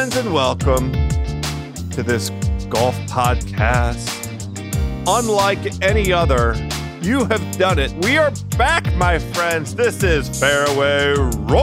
[0.00, 0.90] Friends, and welcome
[1.90, 2.30] to this
[2.70, 4.08] golf podcast
[5.06, 6.54] unlike any other.
[7.02, 7.92] You have done it.
[8.02, 9.74] We are back, my friends.
[9.74, 11.60] This is Fairway Rolling,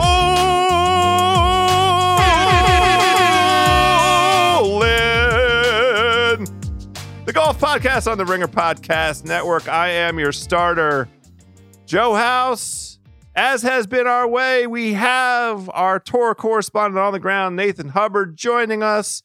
[7.24, 9.68] the golf podcast on the Ringer Podcast Network.
[9.68, 11.08] I am your starter,
[11.86, 12.87] Joe House.
[13.38, 18.36] As has been our way, we have our tour correspondent on the ground, Nathan Hubbard,
[18.36, 19.22] joining us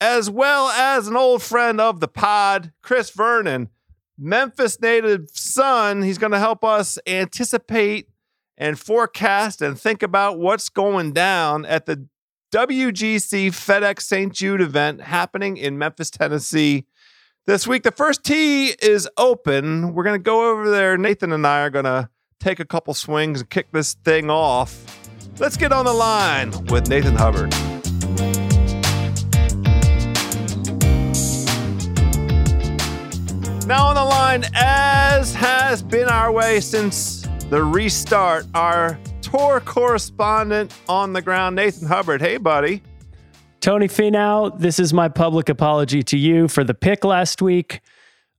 [0.00, 3.68] as well as an old friend of the pod, Chris Vernon,
[4.18, 6.02] Memphis native son.
[6.02, 8.08] He's going to help us anticipate
[8.58, 12.08] and forecast and think about what's going down at the
[12.52, 14.32] WGC FedEx St.
[14.32, 16.86] Jude event happening in Memphis, Tennessee
[17.46, 17.84] this week.
[17.84, 19.94] The first tee is open.
[19.94, 20.98] We're going to go over there.
[20.98, 22.08] Nathan and I are going to
[22.38, 24.84] take a couple swings and kick this thing off.
[25.38, 27.50] Let's get on the line with Nathan Hubbard.
[33.66, 40.74] Now on the line, as has been our way since the restart, our tour correspondent
[40.88, 42.20] on the ground, Nathan Hubbard.
[42.20, 42.82] Hey, buddy.
[43.60, 47.80] Tony Finau, this is my public apology to you for the pick last week.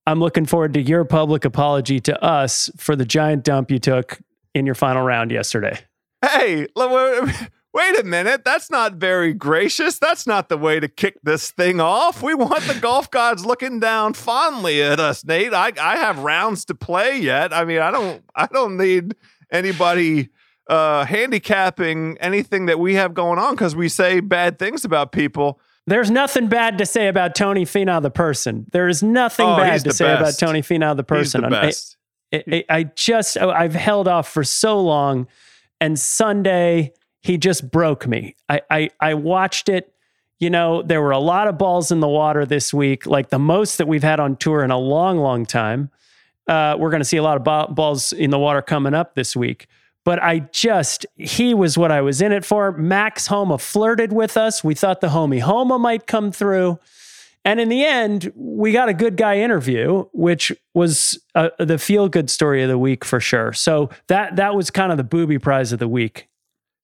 [0.08, 4.20] I'm looking forward to your public apology to us for the giant dump you took
[4.54, 5.80] in your final round yesterday.
[6.22, 10.00] Hey, wait a minute, that's not very gracious.
[10.00, 12.22] That's not the way to kick this thing off.
[12.22, 15.54] We want the golf gods looking down fondly at us, Nate.
[15.54, 17.52] I, I have rounds to play yet.
[17.52, 19.16] I mean, I don't I don't need
[19.52, 20.30] anybody
[20.68, 25.60] uh, handicapping anything that we have going on because we say bad things about people.
[25.88, 28.66] There's nothing bad to say about Tony Finau the person.
[28.72, 30.19] There is nothing oh, bad to say best.
[30.19, 31.44] about Tony Finau the person.
[31.44, 31.97] He's the best.
[32.34, 35.28] I, I, I just I've held off for so long,
[35.79, 38.35] and Sunday he just broke me.
[38.50, 39.91] I, I, I watched it.
[40.40, 43.40] You know, there were a lot of balls in the water this week, like the
[43.40, 45.90] most that we've had on tour in a long, long time.
[46.47, 49.16] Uh, we're going to see a lot of ba- balls in the water coming up
[49.16, 49.67] this week.
[50.06, 52.72] But I just, he was what I was in it for.
[52.72, 54.64] Max Homa flirted with us.
[54.64, 56.80] We thought the homie Homa might come through.
[57.44, 62.08] And in the end, we got a good guy interview, which was uh, the feel
[62.08, 63.54] good story of the week for sure.
[63.54, 66.28] So that that was kind of the booby prize of the week.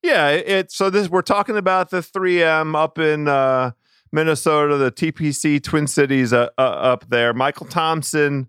[0.03, 0.71] Yeah, it.
[0.71, 3.71] So this we're talking about the 3M up in uh,
[4.11, 7.33] Minnesota, the TPC Twin Cities uh, uh, up there.
[7.33, 8.47] Michael Thompson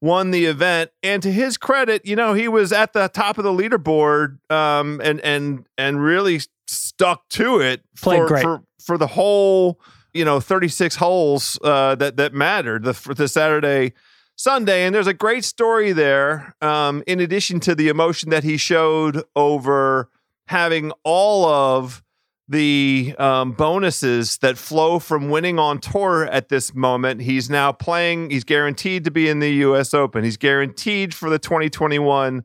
[0.00, 3.44] won the event, and to his credit, you know he was at the top of
[3.44, 9.80] the leaderboard, um, and and and really stuck to it for, for for the whole
[10.12, 13.92] you know 36 holes uh, that that mattered the the Saturday.
[14.38, 16.54] Sunday, and there's a great story there.
[16.60, 20.10] Um, in addition to the emotion that he showed over
[20.48, 22.02] having all of
[22.48, 27.22] the um, bonuses that flow from winning on tour at this moment.
[27.22, 30.22] He's now playing, he's guaranteed to be in the US Open.
[30.22, 32.44] He's guaranteed for the 2021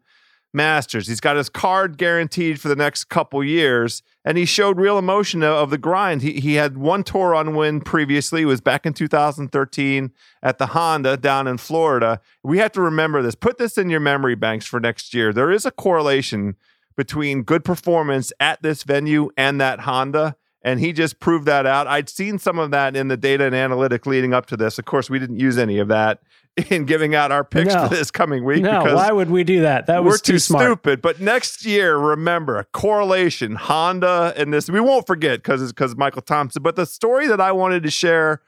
[0.53, 1.07] Masters.
[1.07, 5.43] He's got his card guaranteed for the next couple years, and he showed real emotion
[5.43, 6.21] of the grind.
[6.21, 10.11] He, he had one tour on win previously, it was back in 2013
[10.43, 12.19] at the Honda down in Florida.
[12.43, 13.35] We have to remember this.
[13.35, 15.31] Put this in your memory banks for next year.
[15.31, 16.57] There is a correlation
[16.95, 20.35] between good performance at this venue and that Honda.
[20.63, 21.87] And he just proved that out.
[21.87, 24.77] I'd seen some of that in the data and analytic leading up to this.
[24.77, 26.19] Of course, we didn't use any of that
[26.69, 27.87] in giving out our picks No.
[27.87, 28.61] for this coming week.
[28.61, 29.87] No, because why would we do that?
[29.87, 30.63] That was too, smart.
[30.63, 31.01] stupid.
[31.01, 34.69] But next year, remember correlation Honda and this.
[34.69, 36.61] We won't forget because it's because Michael Thompson.
[36.61, 38.41] But the story that I wanted to share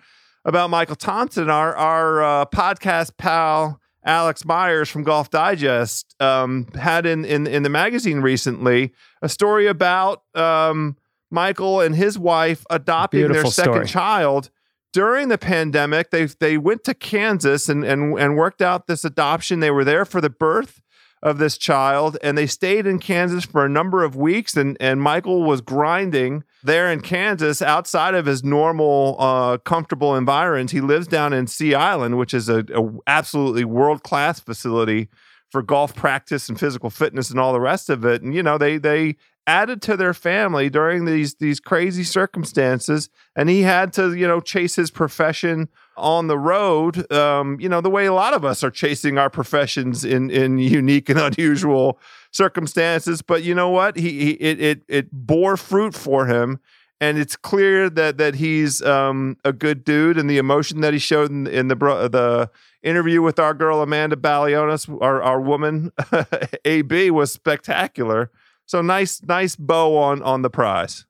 [0.45, 7.05] about Michael Thompson, our our uh, podcast pal Alex Myers from Golf Digest um, had
[7.05, 10.97] in, in in the magazine recently a story about um,
[11.31, 13.87] Michael and his wife adopting Beautiful their second story.
[13.87, 14.49] child
[14.91, 16.11] during the pandemic.
[16.11, 19.59] They they went to Kansas and and and worked out this adoption.
[19.59, 20.81] They were there for the birth
[21.21, 25.01] of this child and they stayed in Kansas for a number of weeks and and
[25.01, 31.07] Michael was grinding there in Kansas outside of his normal uh, comfortable environment he lives
[31.07, 35.09] down in Sea Island which is a, a absolutely world class facility
[35.53, 38.23] for golf practice and physical fitness and all the rest of it.
[38.23, 39.15] And you know they they
[39.45, 44.39] added to their family during these these crazy circumstances and he had to you know
[44.39, 45.67] chase his profession
[45.97, 49.29] on the road um, you know the way a lot of us are chasing our
[49.29, 51.99] professions in in unique and unusual
[52.33, 53.21] circumstances.
[53.21, 53.95] But you know what?
[53.95, 56.59] He, he it, it it bore fruit for him
[56.99, 60.99] and it's clear that that he's um, a good dude and the emotion that he
[60.99, 62.49] showed in, in the bro- the
[62.81, 65.91] interview with our girl Amanda Balionis our our woman
[66.65, 68.31] AB was spectacular
[68.65, 71.05] so nice nice bow on on the prize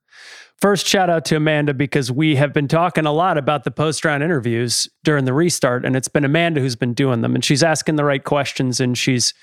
[0.64, 4.06] First, shout out to Amanda because we have been talking a lot about the post
[4.06, 7.36] round interviews during the restart, and it's been Amanda who's been doing them.
[7.36, 9.34] And she's asking the right questions and she's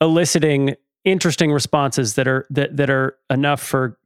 [0.00, 0.74] eliciting
[1.04, 3.98] interesting responses that are that that are enough for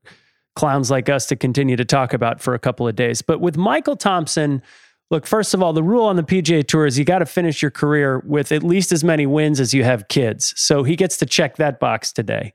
[0.57, 3.23] clowns like us to continue to talk about for a couple of days.
[3.23, 4.61] But with Michael Thompson,
[5.09, 7.63] look, first of all, the rule on the PGA Tour is you got to finish
[7.63, 10.53] your career with at least as many wins as you have kids.
[10.57, 12.55] So he gets to check that box today.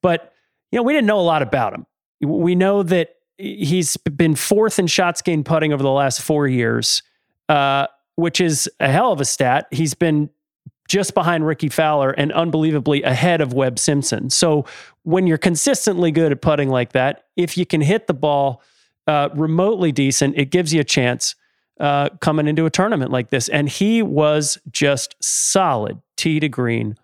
[0.00, 0.32] But
[0.70, 1.86] you know, we didn't know a lot about him.
[2.20, 7.02] We know that he's been fourth in shots gained putting over the last four years,
[7.48, 7.86] uh,
[8.16, 9.68] which is a hell of a stat.
[9.70, 10.30] He's been
[10.88, 14.30] just behind Rickie Fowler and unbelievably ahead of Webb Simpson.
[14.30, 14.64] So
[15.02, 18.62] when you're consistently good at putting like that, if you can hit the ball
[19.06, 21.34] uh, remotely decent, it gives you a chance
[21.78, 23.48] uh, coming into a tournament like this.
[23.48, 26.96] And he was just solid tee to green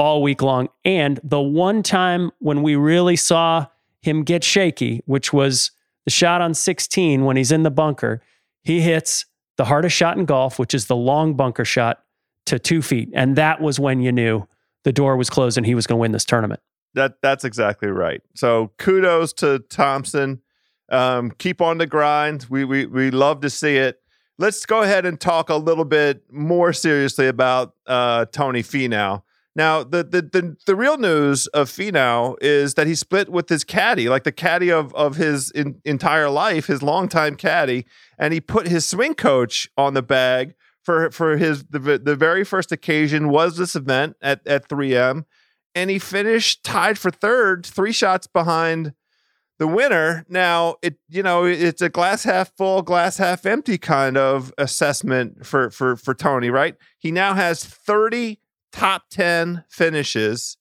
[0.00, 0.66] all week long.
[0.82, 3.66] And the one time when we really saw
[4.00, 5.72] him get shaky, which was
[6.06, 8.22] the shot on 16 when he's in the bunker,
[8.62, 9.26] he hits
[9.58, 12.02] the hardest shot in golf, which is the long bunker shot
[12.46, 13.10] to two feet.
[13.12, 14.48] And that was when you knew
[14.84, 16.60] the door was closed and he was going to win this tournament.
[16.94, 18.22] That that's exactly right.
[18.34, 20.40] So kudos to Thompson.
[20.88, 22.46] Um, keep on the grind.
[22.48, 24.00] We we we love to see it.
[24.38, 29.22] Let's go ahead and talk a little bit more seriously about uh, Tony Finau.
[29.56, 33.64] Now, the, the the the real news of Finau is that he split with his
[33.64, 37.84] caddy, like the caddy of of his in, entire life, his longtime caddy,
[38.16, 40.54] and he put his swing coach on the bag
[40.84, 45.24] for for his the the very first occasion was this event at at 3M,
[45.74, 48.94] and he finished tied for third, three shots behind
[49.58, 50.24] the winner.
[50.28, 55.44] Now, it you know it's a glass half full, glass half empty kind of assessment
[55.44, 56.76] for for for Tony, right?
[56.98, 58.38] He now has 30
[58.72, 60.56] top 10 finishes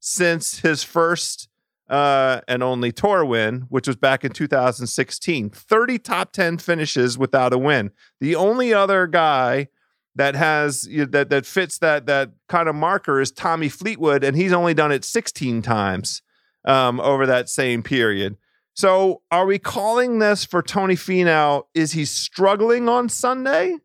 [0.00, 1.48] since his first
[1.88, 5.50] uh, and only tour win, which was back in 2016.
[5.50, 7.90] 30 top 10 finishes without a win.
[8.20, 9.68] The only other guy
[10.14, 14.52] that has that that fits that that kind of marker is Tommy Fleetwood, and he's
[14.52, 16.22] only done it 16 times
[16.64, 18.36] um, over that same period.
[18.74, 21.64] So, are we calling this for Tony Finau?
[21.74, 23.76] Is he struggling on Sunday?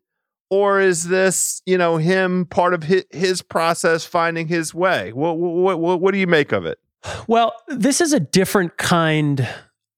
[0.50, 5.38] Or is this you know him part of his, his process finding his way what,
[5.38, 6.78] what, what, what do you make of it
[7.26, 9.48] Well, this is a different kind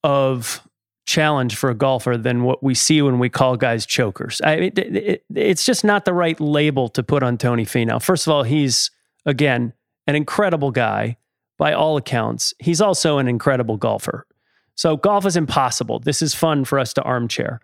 [0.04, 0.66] of
[1.06, 4.40] challenge for a golfer than what we see when we call guys chokers.
[4.42, 8.00] I, it, it, it's just not the right label to put on Tony Finau.
[8.02, 8.90] First of all, he's
[9.26, 9.72] again
[10.06, 11.16] an incredible guy
[11.58, 12.54] by all accounts.
[12.58, 14.26] He's also an incredible golfer.
[14.76, 15.98] So golf is impossible.
[15.98, 17.60] This is fun for us to armchair.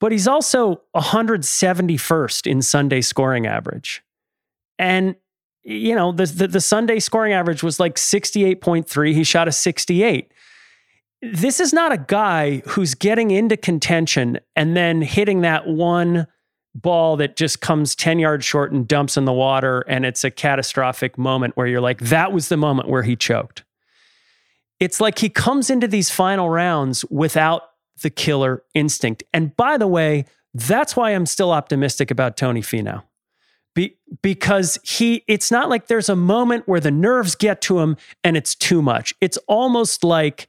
[0.00, 4.02] But he's also 171st in Sunday scoring average.
[4.78, 5.16] And
[5.64, 9.14] you know, the, the, the Sunday scoring average was like 68.3.
[9.14, 10.30] He shot a 68.
[11.22, 16.26] this is not a guy who's getting into contention and then hitting that one
[16.74, 20.30] ball that just comes 10 yards short and dumps in the water and it's a
[20.30, 23.62] catastrophic moment where you're like that was the moment where he choked
[24.80, 27.62] it's like he comes into these final rounds without
[28.02, 33.02] the killer instinct and by the way that's why i'm still optimistic about tony finau
[33.74, 37.96] Be- because he it's not like there's a moment where the nerves get to him
[38.22, 40.48] and it's too much it's almost like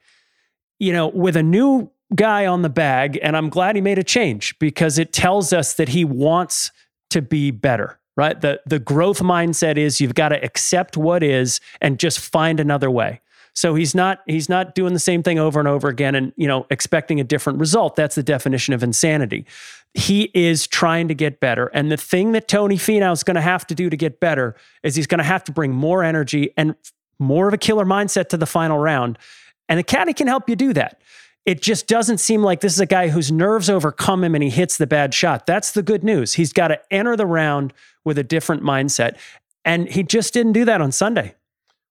[0.80, 3.18] you know with a new guy on the bag.
[3.22, 6.72] And I'm glad he made a change because it tells us that he wants
[7.10, 8.40] to be better, right?
[8.40, 12.92] The, the growth mindset is you've got to accept what is and just find another
[12.92, 13.22] way.
[13.56, 16.48] So he's not he's not doing the same thing over and over again and you
[16.48, 17.96] know expecting a different result.
[17.96, 19.46] That's the definition of insanity.
[19.94, 21.68] He is trying to get better.
[21.68, 24.56] And the thing that Tony Finau is going to have to do to get better
[24.84, 26.76] is he's going to have to bring more energy and
[27.18, 29.18] more of a killer mindset to the final round.
[29.70, 31.00] And the caddy can help you do that
[31.46, 34.50] it just doesn't seem like this is a guy whose nerves overcome him and he
[34.50, 35.46] hits the bad shot.
[35.46, 36.34] That's the good news.
[36.34, 37.72] He's got to enter the round
[38.04, 39.18] with a different mindset.
[39.64, 41.36] And he just didn't do that on Sunday.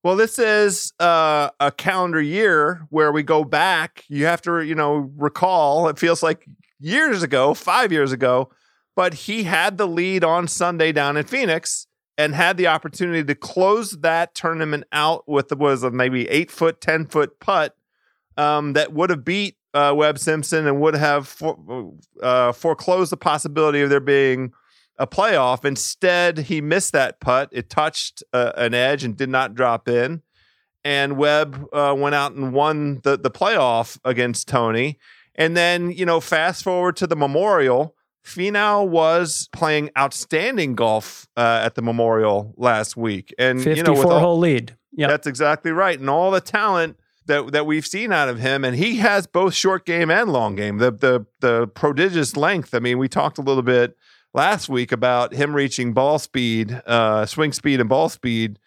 [0.05, 4.05] Well, this is uh, a calendar year where we go back.
[4.09, 6.47] You have to, you know, recall, it feels like
[6.79, 8.51] years ago, five years ago,
[8.95, 11.87] but he had the lead on Sunday down in Phoenix
[12.19, 16.51] and had the opportunity to close that tournament out with the was a maybe eight
[16.51, 17.75] foot, 10 foot putt
[18.37, 23.17] um, that would have beat uh, Webb Simpson and would have for, uh, foreclosed the
[23.17, 24.53] possibility of there being
[24.99, 25.65] a playoff.
[25.65, 27.49] Instead, he missed that putt.
[27.53, 30.23] It touched uh, an edge and did not drop in.
[30.85, 34.99] And Webb uh, went out and won the, the playoff against Tony.
[35.35, 37.97] And then, you know, fast forward to the Memorial.
[38.25, 43.99] Finau was playing outstanding golf uh, at the Memorial last week, and 54 you know,
[43.99, 44.77] with all, hole lead.
[44.93, 45.99] Yeah, that's exactly right.
[45.99, 46.97] And all the talent
[47.27, 50.57] that that we've seen out of him, and he has both short game and long
[50.57, 50.79] game.
[50.79, 52.75] The the the prodigious length.
[52.75, 53.95] I mean, we talked a little bit
[54.35, 58.59] last week about him reaching ball speed, uh, swing speed, and ball speed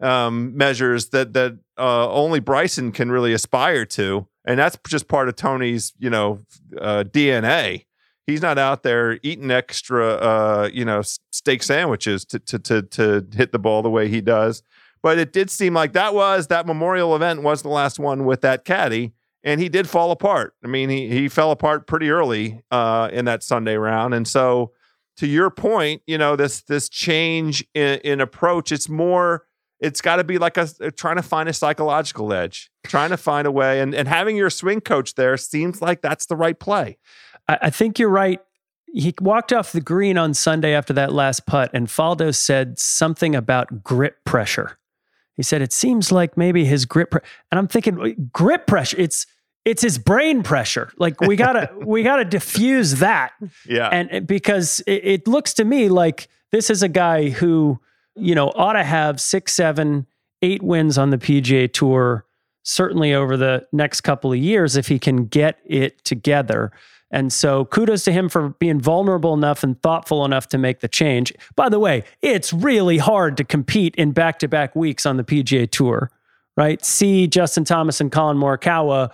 [0.00, 5.28] um, measures that that uh, only Bryson can really aspire to, and that's just part
[5.28, 6.40] of Tony's you know
[6.80, 7.84] uh, DNA.
[8.26, 13.26] He's not out there eating extra, uh, you know, steak sandwiches to, to to to
[13.34, 14.62] hit the ball the way he does.
[15.02, 18.42] But it did seem like that was that memorial event was the last one with
[18.42, 19.12] that caddy,
[19.42, 20.54] and he did fall apart.
[20.64, 24.72] I mean, he he fell apart pretty early uh, in that Sunday round, and so
[25.20, 28.72] to your point, you know this this change in, in approach.
[28.72, 29.44] It's more.
[29.78, 33.46] It's got to be like a trying to find a psychological edge, trying to find
[33.46, 36.96] a way, and and having your swing coach there seems like that's the right play.
[37.46, 38.40] I, I think you're right
[38.92, 43.34] he walked off the green on Sunday after that last putt, and Faldo said something
[43.34, 44.78] about grip pressure.
[45.36, 47.20] He said it seems like maybe his grip pre-.
[47.52, 49.26] and I'm thinking grip pressure it's
[49.64, 50.90] it's his brain pressure.
[50.98, 53.32] Like we gotta we gotta diffuse that.
[53.66, 53.88] Yeah.
[53.88, 57.78] And because it, it, looks to me like this is a guy who,
[58.16, 60.06] you know, ought to have six, seven,
[60.42, 62.24] eight wins on the PGA tour,
[62.62, 66.72] certainly over the next couple of years if he can get it together.
[67.12, 70.88] And so kudos to him for being vulnerable enough and thoughtful enough to make the
[70.88, 71.32] change.
[71.56, 75.24] By the way, it's really hard to compete in back to back weeks on the
[75.24, 76.10] PGA Tour,
[76.56, 76.84] right?
[76.84, 79.10] See Justin Thomas and Collin Morikawa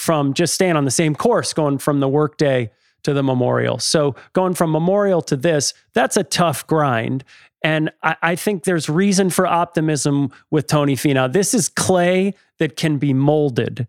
[0.00, 2.70] from just staying on the same course, going from the workday
[3.02, 3.78] to the memorial.
[3.78, 7.22] So going from memorial to this, that's a tough grind.
[7.62, 11.30] And I, I, think there's reason for optimism with Tony Finau.
[11.30, 13.86] This is clay that can be molded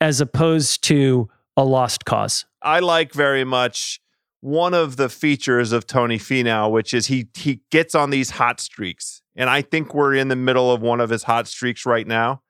[0.00, 2.44] as opposed to a lost cause.
[2.60, 4.00] I like very much
[4.40, 8.58] one of the features of Tony Finau, which is he he gets on these hot
[8.58, 9.22] streaks.
[9.36, 12.42] And I think we're in the middle of one of his hot streaks right now.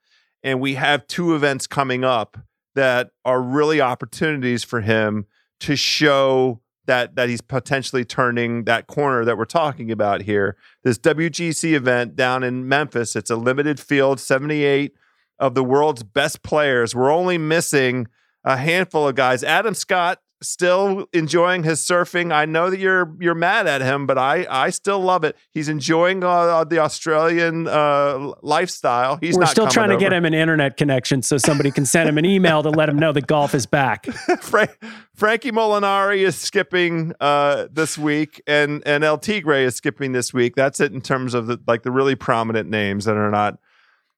[0.42, 2.38] And we have two events coming up
[2.74, 5.26] that are really opportunities for him
[5.60, 10.56] to show that that he's potentially turning that corner that we're talking about here.
[10.82, 14.92] This WGC event down in Memphis, it's a limited field, 78
[15.38, 16.94] of the world's best players.
[16.94, 18.08] We're only missing
[18.44, 19.44] a handful of guys.
[19.44, 22.32] Adam Scott still enjoying his surfing.
[22.32, 25.36] I know that you're you're mad at him, but I I still love it.
[25.50, 29.16] He's enjoying uh, the Australian uh, lifestyle.
[29.20, 32.18] He's We're still trying to get him an internet connection so somebody can send him
[32.18, 34.06] an email to let him know that golf is back.
[35.14, 40.54] Frankie Molinari is skipping uh, this week, and and El Tigre is skipping this week.
[40.56, 43.58] That's it in terms of the like the really prominent names that are not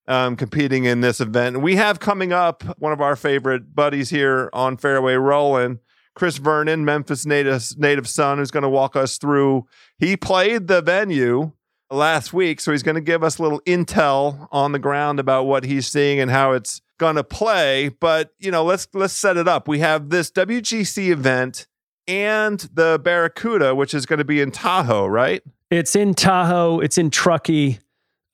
[0.07, 1.61] um, competing in this event.
[1.61, 5.81] We have coming up one of our favorite buddies here on Fairway Rolling,
[6.14, 9.66] Chris Vernon, Memphis native native son, who's going to walk us through.
[9.99, 11.52] He played the venue
[11.90, 12.61] last week.
[12.61, 15.87] So he's going to give us a little intel on the ground about what he's
[15.87, 17.88] seeing and how it's going to play.
[17.88, 19.68] But, you know, let's let's set it up.
[19.68, 21.66] We have this WGC event
[22.06, 25.42] and the Barracuda, which is going to be in Tahoe, right?
[25.71, 26.80] It's in Tahoe.
[26.80, 27.78] It's in Truckee.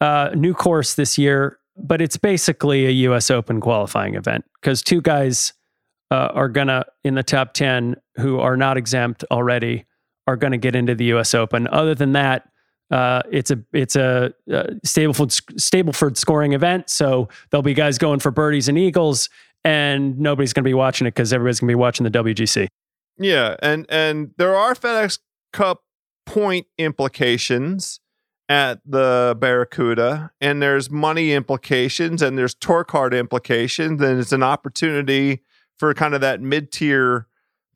[0.00, 3.30] Uh, new course this year, but it's basically a U.S.
[3.30, 5.52] Open qualifying event because two guys
[6.10, 9.86] uh, are gonna in the top ten who are not exempt already
[10.26, 11.34] are to get into the U.S.
[11.34, 11.66] Open.
[11.68, 12.48] Other than that,
[12.90, 18.20] uh, it's a it's a uh, Stableford Stableford scoring event, so there'll be guys going
[18.20, 19.28] for birdies and eagles,
[19.64, 22.66] and nobody's to be watching it because everybody's to be watching the WGC.
[23.18, 25.20] Yeah, and and there are FedEx
[25.52, 25.82] Cup
[26.26, 28.00] point implications
[28.48, 34.42] at the Barracuda, and there's money implications, and there's tour card implications, and it's an
[34.42, 35.42] opportunity
[35.80, 37.26] for kind of that mid tier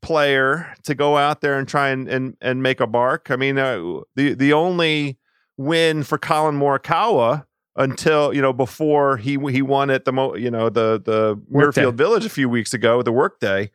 [0.02, 3.30] player to go out there and try and and, and make a bark.
[3.30, 5.18] I mean, uh, the the only
[5.56, 7.46] win for Collin Morikawa
[7.76, 11.94] until you know before he he won at the mo you know the the Muirfield
[11.94, 13.70] Village a few weeks ago the workday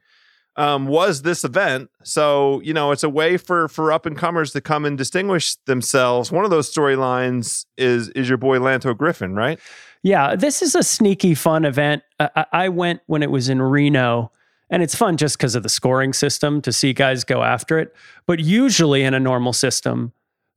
[0.55, 1.89] um, was this event.
[2.03, 5.55] So you know it's a way for for up and comers to come and distinguish
[5.65, 6.31] themselves.
[6.31, 9.59] One of those storylines is is your boy Lanto Griffin, right?
[10.03, 12.03] Yeah, this is a sneaky fun event.
[12.19, 14.31] I, went when it was in Reno
[14.69, 17.95] and it's fun just because of the scoring system to see guys go after it.
[18.25, 20.13] But usually in a normal system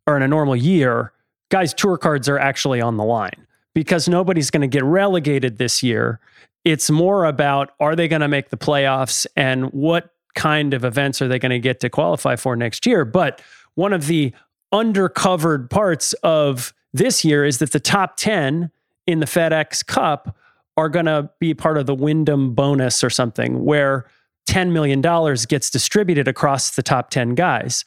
[0.07, 1.13] or in a normal year,
[1.51, 5.83] guys' tour cards are actually on the line because nobody's going to get relegated this
[5.83, 6.21] year.
[6.65, 11.23] It's more about are they going to make the playoffs and what kind of events
[11.23, 13.05] are they going to get to qualify for next year.
[13.05, 13.41] But
[13.75, 14.33] one of the
[14.73, 18.71] undercovered parts of this year is that the top 10
[19.07, 20.37] in the FedEx Cup
[20.77, 24.07] are going to be part of the Wyndham bonus or something where
[24.49, 25.01] $10 million
[25.49, 27.85] gets distributed across the top 10 guys.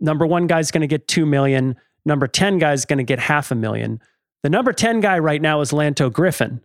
[0.00, 1.76] Number one guy's going to get 2 million.
[2.04, 4.00] Number 10 guy's going to get half a million.
[4.42, 6.60] The number 10 guy right now is Lanto Griffin.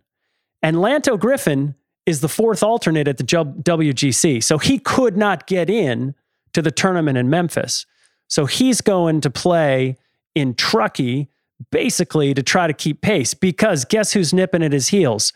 [0.62, 1.74] And Lanto Griffin
[2.06, 4.42] is the fourth alternate at the WGC.
[4.42, 6.14] So he could not get in
[6.52, 7.84] to the tournament in Memphis.
[8.28, 9.96] So he's going to play
[10.34, 11.28] in Truckee
[11.70, 15.32] basically to try to keep pace because guess who's nipping at his heels?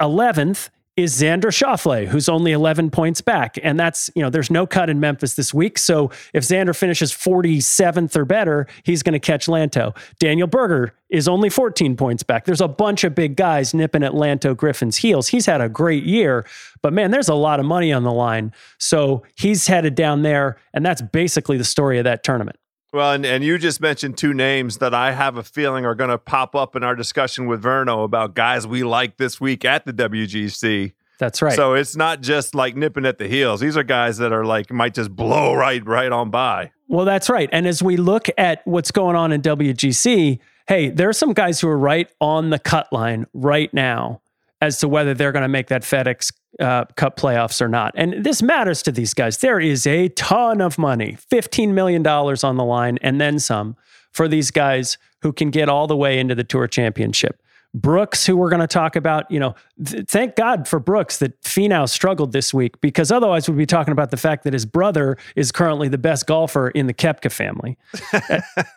[0.00, 3.56] 11th is Xander Schauffele, who's only 11 points back.
[3.62, 5.78] And that's, you know, there's no cut in Memphis this week.
[5.78, 9.96] So if Xander finishes 47th or better, he's going to catch Lanto.
[10.18, 12.46] Daniel Berger is only 14 points back.
[12.46, 15.28] There's a bunch of big guys nipping at Lanto Griffin's heels.
[15.28, 16.44] He's had a great year,
[16.82, 18.52] but man, there's a lot of money on the line.
[18.78, 20.56] So he's headed down there.
[20.74, 22.58] And that's basically the story of that tournament.
[22.92, 26.10] Well, and, and you just mentioned two names that I have a feeling are going
[26.10, 29.84] to pop up in our discussion with Verno about guys we like this week at
[29.84, 30.92] the WGC.
[31.18, 31.54] That's right.
[31.54, 33.60] So it's not just like nipping at the heels.
[33.60, 36.70] These are guys that are like might just blow right right on by.
[36.86, 37.50] Well, that's right.
[37.52, 41.60] And as we look at what's going on in WGC, hey, there are some guys
[41.60, 44.22] who are right on the cut line right now
[44.60, 47.92] as to whether they're going to make that FedEx uh, Cup playoffs or not.
[47.96, 49.38] And this matters to these guys.
[49.38, 53.76] There is a ton of money, $15 million on the line, and then some
[54.12, 57.40] for these guys who can get all the way into the Tour Championship.
[57.74, 61.40] Brooks, who we're going to talk about, you know, th- thank God for Brooks that
[61.42, 65.18] Finau struggled this week because otherwise we'd be talking about the fact that his brother
[65.36, 67.76] is currently the best golfer in the Koepka family.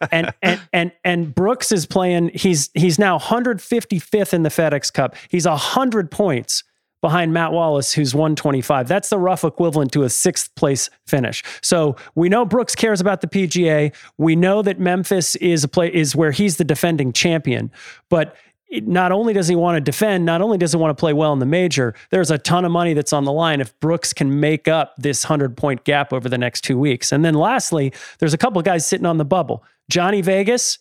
[0.12, 5.16] and, and and and Brooks is playing he's he's now 155th in the FedEx Cup.
[5.30, 6.66] He's 100 points
[7.02, 8.88] behind Matt Wallace, who's 125.
[8.88, 11.44] That's the rough equivalent to a sixth place finish.
[11.62, 13.94] So we know Brooks cares about the PGA.
[14.18, 17.72] We know that Memphis is a play is where he's the defending champion.
[18.10, 18.36] But
[18.72, 21.34] not only does he want to defend, not only does he want to play well
[21.34, 24.40] in the major, there's a ton of money that's on the line if Brooks can
[24.40, 27.12] make up this 100 point gap over the next two weeks.
[27.12, 29.64] And then lastly, there's a couple of guys sitting on the bubble.
[29.90, 30.80] Johnny Vegas,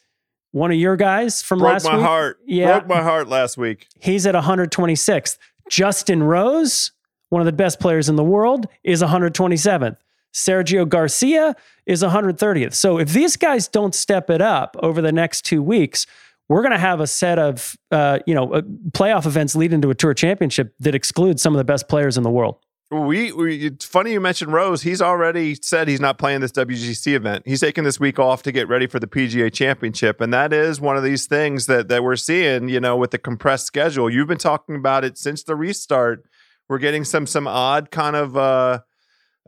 [0.52, 1.92] one of your guys from last year.
[1.92, 2.06] Broke last my week.
[2.06, 2.38] heart.
[2.46, 2.78] Yeah.
[2.78, 3.88] Broke my heart last week.
[4.00, 5.38] He's at 126th.
[5.70, 6.92] Justin Rose,
[7.30, 9.96] one of the best players in the world, is 127th.
[10.34, 11.56] Sergio Garcia
[11.86, 12.74] is 130th.
[12.74, 16.06] So if these guys don't step it up over the next two weeks,
[16.48, 19.90] we're going to have a set of uh, you know uh, playoff events leading to
[19.90, 22.58] a tour championship that excludes some of the best players in the world.
[22.90, 24.82] We, we it's funny you mentioned Rose.
[24.82, 27.44] He's already said he's not playing this WGC event.
[27.46, 30.80] He's taking this week off to get ready for the PGA Championship, and that is
[30.80, 32.68] one of these things that that we're seeing.
[32.68, 36.24] You know, with the compressed schedule, you've been talking about it since the restart.
[36.68, 38.80] We're getting some some odd kind of uh,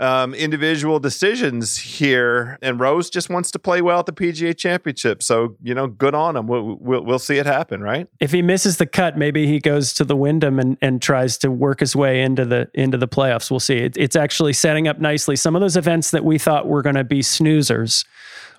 [0.02, 5.22] um, individual decisions here, and Rose just wants to play well at the PGA Championship.
[5.22, 6.48] So you know, good on him.
[6.48, 8.08] We'll, we'll, we'll see it happen, right?
[8.18, 11.50] If he misses the cut, maybe he goes to the Wyndham and, and tries to
[11.50, 13.50] work his way into the into the playoffs.
[13.50, 13.78] We'll see.
[13.78, 15.36] It, it's actually setting up nicely.
[15.36, 18.04] Some of those events that we thought were going to be snoozers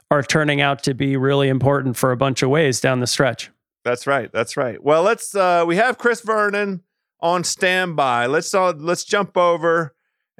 [0.09, 3.51] are turning out to be really important for a bunch of ways down the stretch.
[3.83, 4.31] That's right.
[4.31, 4.81] That's right.
[4.81, 6.83] Well, let's uh we have Chris Vernon
[7.19, 8.27] on standby.
[8.27, 9.93] Let's uh, let's jump over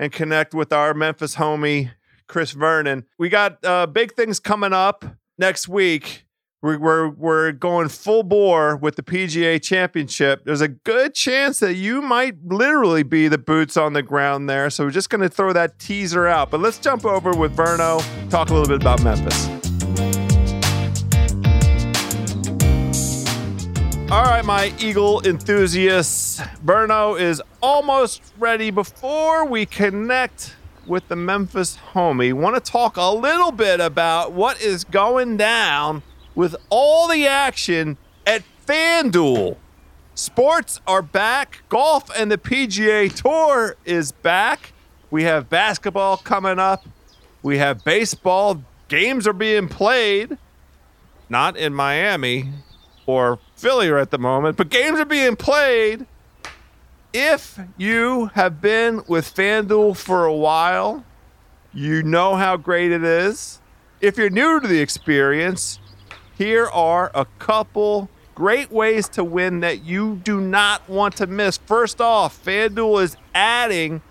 [0.04, 1.92] and connect with our Memphis homie
[2.28, 3.06] Chris Vernon.
[3.18, 5.06] We got uh big things coming up
[5.38, 6.26] next week.
[6.62, 10.46] We're, we're, we're going full bore with the PGA Championship.
[10.46, 14.70] There's a good chance that you might literally be the boots on the ground there.
[14.70, 16.52] So we're just going to throw that teaser out.
[16.52, 19.73] But let's jump over with Verno, talk a little bit about Memphis.
[24.12, 26.40] All right, my Eagle enthusiasts.
[26.64, 28.70] Verno is almost ready.
[28.70, 34.62] Before we connect with the Memphis homie, want to talk a little bit about what
[34.62, 36.04] is going down
[36.36, 39.58] with all the action at FanDuel.
[40.14, 41.64] Sports are back.
[41.70, 44.74] Golf and the PGA Tour is back.
[45.10, 46.86] We have basketball coming up.
[47.42, 48.64] We have baseball.
[48.90, 50.38] Games are being played.
[51.30, 52.50] Not in Miami
[53.06, 56.06] or Philly at the moment, but games are being played.
[57.14, 61.06] If you have been with FanDuel for a while,
[61.74, 63.62] you know how great it is.
[64.02, 65.80] If you're new to the experience,
[66.38, 71.56] here are a couple great ways to win that you do not want to miss.
[71.56, 74.02] First off, FanDuel is adding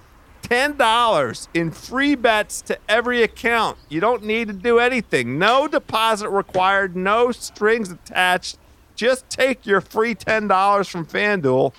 [0.44, 3.76] $10 in free bets to every account.
[3.90, 5.38] You don't need to do anything.
[5.38, 8.56] No deposit required, no strings attached.
[9.02, 11.74] Just take your free $10 from FanDuel.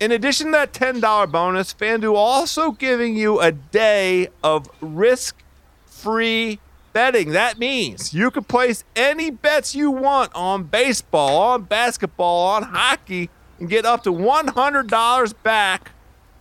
[0.00, 5.36] In addition to that $10 bonus, FanDuel also giving you a day of risk
[5.84, 6.58] free
[6.92, 7.30] betting.
[7.30, 13.30] That means you can place any bets you want on baseball, on basketball, on hockey,
[13.60, 15.92] and get up to $100 back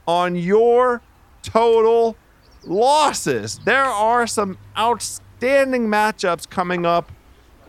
[0.07, 1.03] on your
[1.43, 2.17] total
[2.63, 3.59] losses.
[3.63, 7.11] There are some outstanding matchups coming up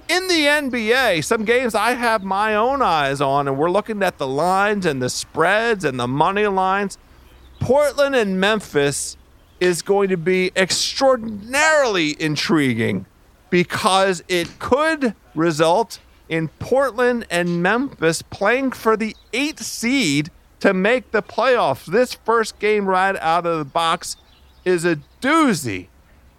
[0.08, 4.18] in the NBA, some games I have my own eyes on, and we're looking at
[4.18, 6.98] the lines and the spreads and the money lines.
[7.60, 9.16] Portland and Memphis
[9.60, 13.06] is going to be extraordinarily intriguing
[13.50, 21.10] because it could result in Portland and Memphis playing for the eighth seed to make
[21.12, 21.86] the playoffs.
[21.86, 24.16] This first game right out of the box
[24.64, 25.88] is a doozy.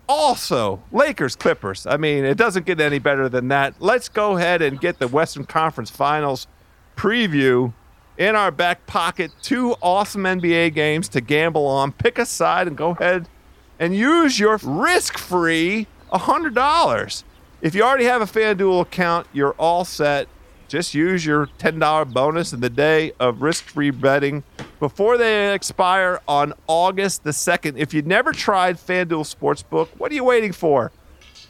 [0.10, 1.86] Also, Lakers Clippers.
[1.86, 3.76] I mean, it doesn't get any better than that.
[3.80, 6.48] Let's go ahead and get the Western Conference Finals
[6.96, 7.74] preview
[8.18, 9.32] in our back pocket.
[9.42, 11.92] Two awesome NBA games to gamble on.
[11.92, 13.28] Pick a side and go ahead
[13.80, 17.24] and use your risk free $100.
[17.62, 20.28] If you already have a FanDuel account, you're all set.
[20.68, 24.44] Just use your $10 bonus in the day of risk free betting
[24.80, 27.78] before they expire on August the 2nd.
[27.78, 30.92] If you've never tried FanDuel Sportsbook, what are you waiting for?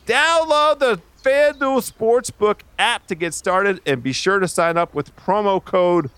[0.05, 5.15] Download the FanDuel Sportsbook app to get started and be sure to sign up with
[5.15, 6.11] promo code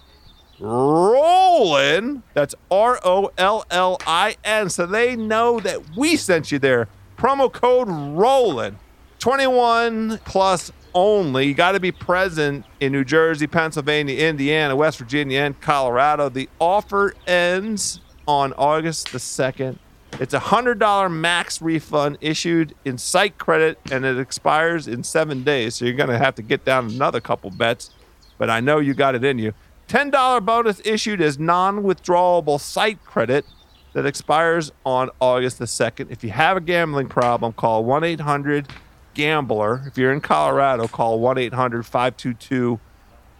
[0.59, 2.23] ROLLIN.
[2.33, 4.69] That's R O L L I N.
[4.69, 6.89] So they know that we sent you there.
[7.17, 8.77] Promo code ROLLIN.
[9.19, 11.47] 21 plus only.
[11.47, 16.29] You got to be present in New Jersey, Pennsylvania, Indiana, West Virginia, and Colorado.
[16.29, 19.77] The offer ends on August the 2nd.
[20.13, 25.75] It's a $100 max refund issued in site credit and it expires in seven days.
[25.75, 27.91] So you're going to have to get down another couple bets,
[28.37, 29.53] but I know you got it in you.
[29.87, 33.45] $10 bonus issued as non withdrawable site credit
[33.93, 36.11] that expires on August the 2nd.
[36.11, 38.67] If you have a gambling problem, call 1 800
[39.13, 39.83] Gambler.
[39.87, 42.79] If you're in Colorado, call 1 800 522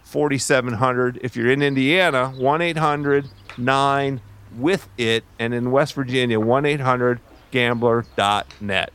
[0.02, 1.18] 4700.
[1.22, 4.20] If you're in Indiana, 1 800 9
[4.56, 5.24] with it.
[5.38, 8.92] And in West Virginia, 1 800 gambler.net.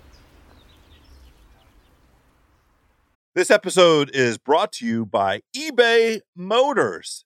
[3.33, 7.25] This episode is brought to you by eBay Motors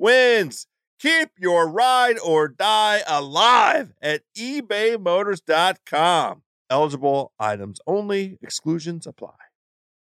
[0.00, 0.66] wins.
[0.98, 6.42] Keep your ride or die alive at ebaymotors.com.
[6.68, 9.34] Eligible items only, exclusions apply.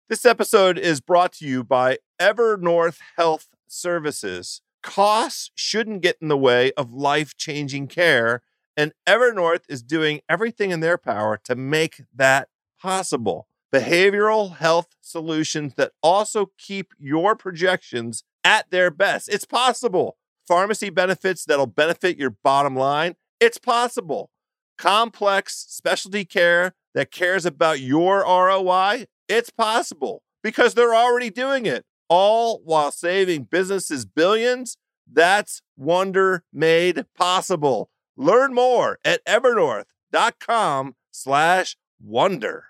[0.08, 4.60] This episode is brought to you by Evernorth Health Services.
[4.82, 8.42] Costs shouldn't get in the way of life changing care,
[8.76, 12.48] and Evernorth is doing everything in their power to make that
[12.80, 13.46] possible.
[13.72, 19.28] Behavioral health solutions that also keep your projections at their best.
[19.28, 20.16] It's possible.
[20.46, 23.14] Pharmacy benefits that'll benefit your bottom line.
[23.40, 24.30] It's possible.
[24.78, 29.06] Complex specialty care that cares about your ROI.
[29.28, 34.76] It's possible because they're already doing it, all while saving businesses billions.
[35.10, 37.90] That's wonder made possible.
[38.16, 42.66] Learn more at evernorth.com slash wonder.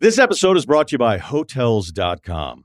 [0.00, 2.64] This episode is brought to you by Hotels.com.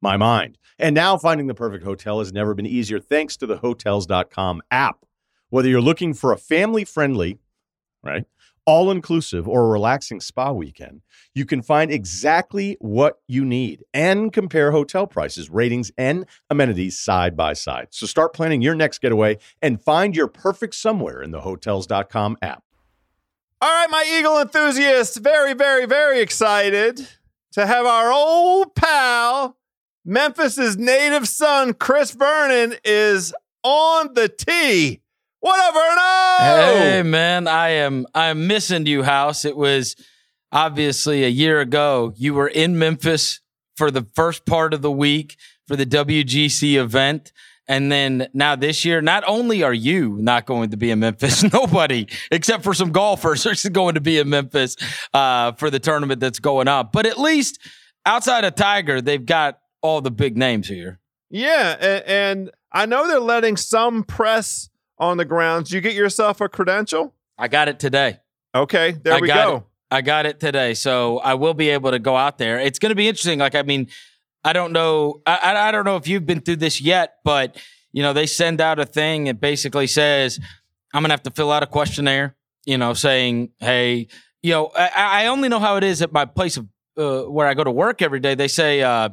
[0.00, 0.58] my mind.
[0.78, 5.04] And now finding the perfect hotel has never been easier thanks to the hotels.com app.
[5.50, 7.38] Whether you're looking for a family friendly,
[8.02, 8.24] right,
[8.66, 11.02] all inclusive or a relaxing spa weekend,
[11.34, 17.36] you can find exactly what you need and compare hotel prices, ratings, and amenities side
[17.36, 17.88] by side.
[17.90, 22.62] So start planning your next getaway and find your perfect somewhere in the hotels.com app.
[23.60, 27.06] All right, my Eagle enthusiasts, very, very, very excited
[27.52, 29.56] to have our old pal,
[30.04, 35.02] Memphis's native son, Chris Vernon, is on the tee.
[35.40, 36.78] What up, Verno?
[36.78, 39.44] Hey man, I am I'm missing you, House.
[39.44, 39.96] It was
[40.52, 42.14] obviously a year ago.
[42.16, 43.40] You were in Memphis
[43.76, 45.36] for the first part of the week
[45.66, 47.32] for the WGC event.
[47.68, 51.42] And then now this year, not only are you not going to be in Memphis,
[51.52, 54.76] nobody except for some golfers are going to be in Memphis
[55.12, 56.88] uh, for the tournament that's going on.
[56.92, 57.60] But at least
[58.06, 61.00] outside of Tiger, they've got all the big names here.
[61.30, 65.70] Yeah, and, and I know they're letting some press on the grounds.
[65.70, 67.14] You get yourself a credential?
[67.38, 68.18] I got it today.
[68.54, 69.56] Okay, there I we got go.
[69.56, 69.62] It.
[69.92, 72.60] I got it today, so I will be able to go out there.
[72.60, 73.38] It's going to be interesting.
[73.38, 73.88] Like, I mean,
[74.44, 75.22] I don't know.
[75.26, 77.56] I, I don't know if you've been through this yet, but
[77.92, 79.26] you know, they send out a thing.
[79.26, 80.38] It basically says,
[80.92, 84.08] "I'm going to have to fill out a questionnaire." You know, saying, "Hey,
[84.42, 87.46] you know, I, I only know how it is at my place of uh, where
[87.46, 88.82] I go to work every day." They say.
[88.82, 89.10] Uh,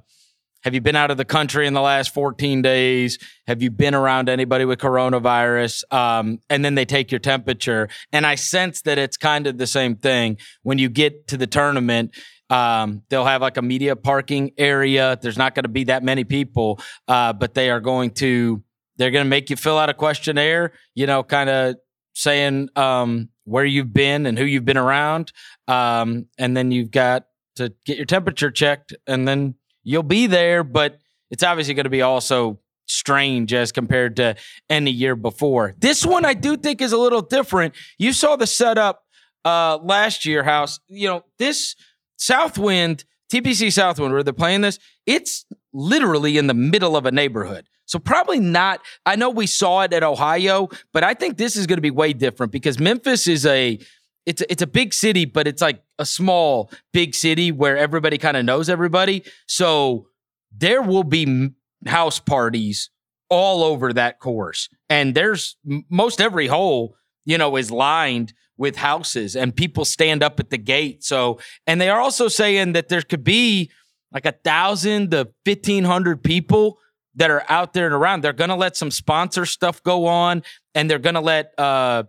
[0.64, 3.20] have you been out of the country in the last 14 days?
[3.48, 5.92] Have you been around anybody with coronavirus?
[5.94, 7.90] Um, and then they take your temperature.
[8.12, 11.48] And I sense that it's kind of the same thing when you get to the
[11.48, 12.16] tournament.
[12.50, 15.18] Um, they'll have like a media parking area.
[15.22, 18.64] There's not going to be that many people, uh, but they are going to
[18.98, 20.74] they're going to make you fill out a questionnaire.
[20.96, 21.76] You know, kind of
[22.14, 25.32] saying um, where you've been and who you've been around,
[25.68, 27.26] um, and then you've got
[27.58, 29.56] to get your temperature checked, and then
[29.88, 31.00] you'll be there, but
[31.32, 34.36] it's obviously going to be also strange as compared to
[34.70, 35.76] any year before.
[35.80, 37.74] This one I do think is a little different.
[37.98, 39.04] You saw the setup
[39.46, 40.80] uh, last year, House.
[40.90, 41.76] You know, this
[42.18, 47.68] Southwind, TPC Southwind, where they're playing this, it's literally in the middle of a neighborhood.
[47.86, 48.82] So probably not.
[49.06, 51.92] I know we saw it at Ohio, but I think this is going to be
[51.92, 53.80] way different because Memphis is a
[54.28, 58.18] it's a, it's a big city, but it's like a small big city where everybody
[58.18, 59.24] kind of knows everybody.
[59.48, 60.10] So
[60.56, 61.50] there will be
[61.86, 62.90] house parties
[63.30, 65.58] all over that course, and there's
[65.90, 70.58] most every hole, you know, is lined with houses, and people stand up at the
[70.58, 71.04] gate.
[71.04, 73.72] So, and they are also saying that there could be
[74.12, 76.80] like a thousand to fifteen hundred people
[77.16, 78.24] that are out there and around.
[78.24, 82.04] They're to let some sponsor stuff go on, and they're to let uh,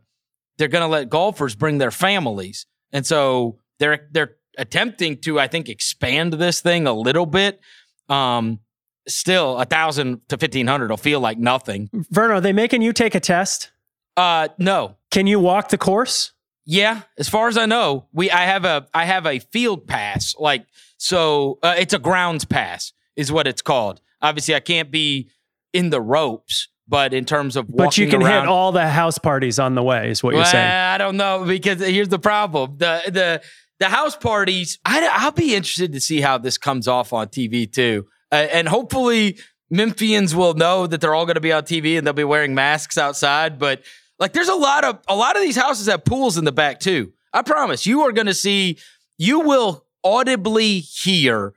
[0.58, 5.46] they're going to let golfers bring their families, and so they're they're attempting to, I
[5.46, 7.60] think, expand this thing a little bit.
[8.08, 8.60] Um,
[9.06, 11.88] still, a thousand to fifteen hundred will feel like nothing.
[12.12, 13.70] Verno, are they making you take a test?
[14.16, 14.96] Uh, no.
[15.10, 16.32] Can you walk the course?
[16.70, 20.34] Yeah, as far as I know, we I have a I have a field pass.
[20.38, 20.66] Like
[20.98, 24.02] so, uh, it's a grounds pass is what it's called.
[24.20, 25.30] Obviously, I can't be
[25.72, 29.18] in the ropes, but in terms of but you can around, hit all the house
[29.18, 30.11] parties on the way.
[30.11, 30.70] Is what you're saying?
[30.70, 33.42] I don't know because here's the problem: the the
[33.79, 37.72] the house parties, I, will be interested to see how this comes off on TV
[37.72, 38.07] too.
[38.33, 39.38] Uh, and hopefully,
[39.72, 42.55] Memphians will know that they're all going to be on TV and they'll be wearing
[42.55, 43.59] masks outside.
[43.59, 43.83] But
[44.18, 46.81] like, there's a lot of a lot of these houses have pools in the back
[46.81, 47.12] too.
[47.33, 48.79] I promise you are going to see.
[49.20, 51.55] You will audibly hear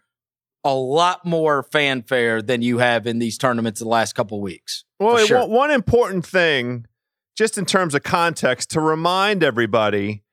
[0.64, 4.86] a lot more fanfare than you have in these tournaments the last couple weeks.
[5.00, 5.48] Well, sure.
[5.48, 6.86] one important thing,
[7.36, 10.24] just in terms of context, to remind everybody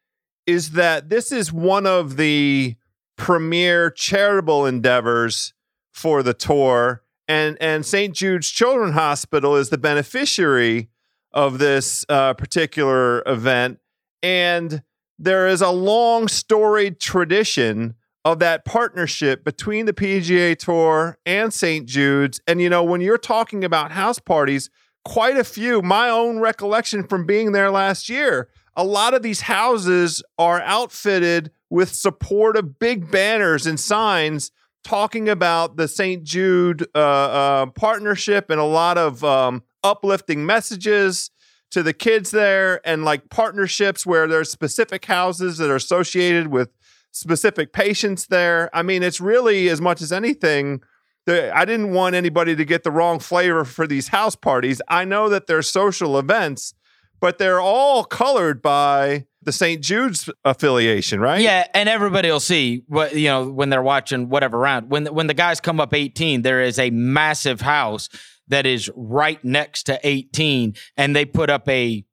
[0.47, 2.77] is that this is one of the
[3.17, 5.55] premier charitable endeavors
[5.93, 8.15] for the tour, and and St.
[8.15, 10.89] Jude's Children's Hospital is the beneficiary
[11.33, 13.79] of this uh, particular event,
[14.23, 14.83] and
[15.19, 21.87] there is a long storied tradition of that partnership between the PGA Tour and St.
[21.87, 22.41] Jude's.
[22.47, 24.71] And, you know, when you're talking about house parties,
[25.05, 29.43] quite a few, my own recollection from being there last year, a lot of these
[29.43, 34.51] houses are outfitted with supportive big banners and signs
[34.85, 36.23] talking about the St.
[36.23, 41.31] Jude uh, uh, partnership and a lot of um, uplifting messages
[41.71, 46.71] to the kids there and like partnerships where there's specific houses that are associated with
[47.13, 48.71] specific patients there.
[48.75, 50.81] I mean, it's really as much as anything.
[51.29, 54.81] I didn't want anybody to get the wrong flavor for these house parties.
[54.89, 56.73] I know that they're social events,
[57.21, 59.83] but they're all colored by the St.
[59.83, 61.41] Jude's affiliation, right?
[61.41, 64.91] Yeah, and everybody will see what you know when they're watching whatever round.
[64.91, 68.09] When when the guys come up 18, there is a massive house
[68.49, 72.05] that is right next to 18, and they put up a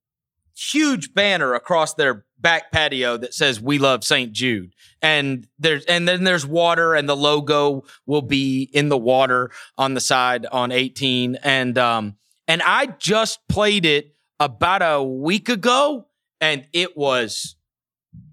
[0.58, 4.32] huge banner across their back patio that says "We love St.
[4.32, 9.50] Jude." And there's and then there's water, and the logo will be in the water
[9.80, 11.40] on the side on 18.
[11.42, 16.06] And um and I just played it about a week ago,
[16.40, 17.56] and it was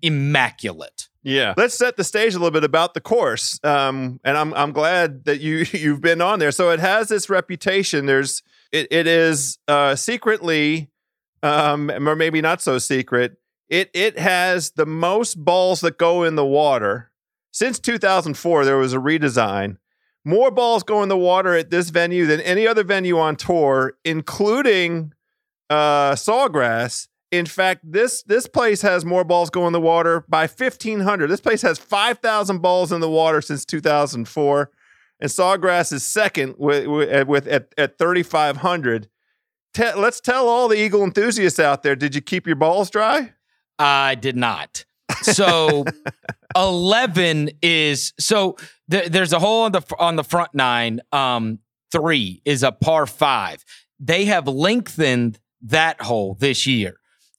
[0.02, 1.08] immaculate.
[1.22, 3.58] Yeah, let's set the stage a little bit about the course.
[3.64, 6.52] Um, and I'm I'm glad that you you've been on there.
[6.52, 8.04] So it has this reputation.
[8.04, 10.90] There's it, it is uh, secretly
[11.42, 13.36] um, or maybe not so secret.
[13.72, 17.10] It it has the most balls that go in the water
[17.52, 18.66] since 2004.
[18.66, 19.78] There was a redesign.
[20.26, 23.94] More balls go in the water at this venue than any other venue on tour,
[24.04, 25.14] including
[25.70, 27.08] uh, Sawgrass.
[27.30, 31.28] In fact, this this place has more balls go in the water by 1,500.
[31.28, 34.70] This place has 5,000 balls in the water since 2004,
[35.18, 39.08] and Sawgrass is second with, with, with at, at 3,500
[39.72, 43.32] te- let's tell all the Eagle enthusiasts out there did you keep your balls dry?
[43.78, 44.84] I did not.
[45.22, 45.84] So
[46.56, 48.56] 11 is so
[48.90, 51.00] th- there's a hole on the on the front nine.
[51.12, 51.58] Um,
[51.90, 53.64] three is a par five.
[54.00, 56.96] They have lengthened that hole this year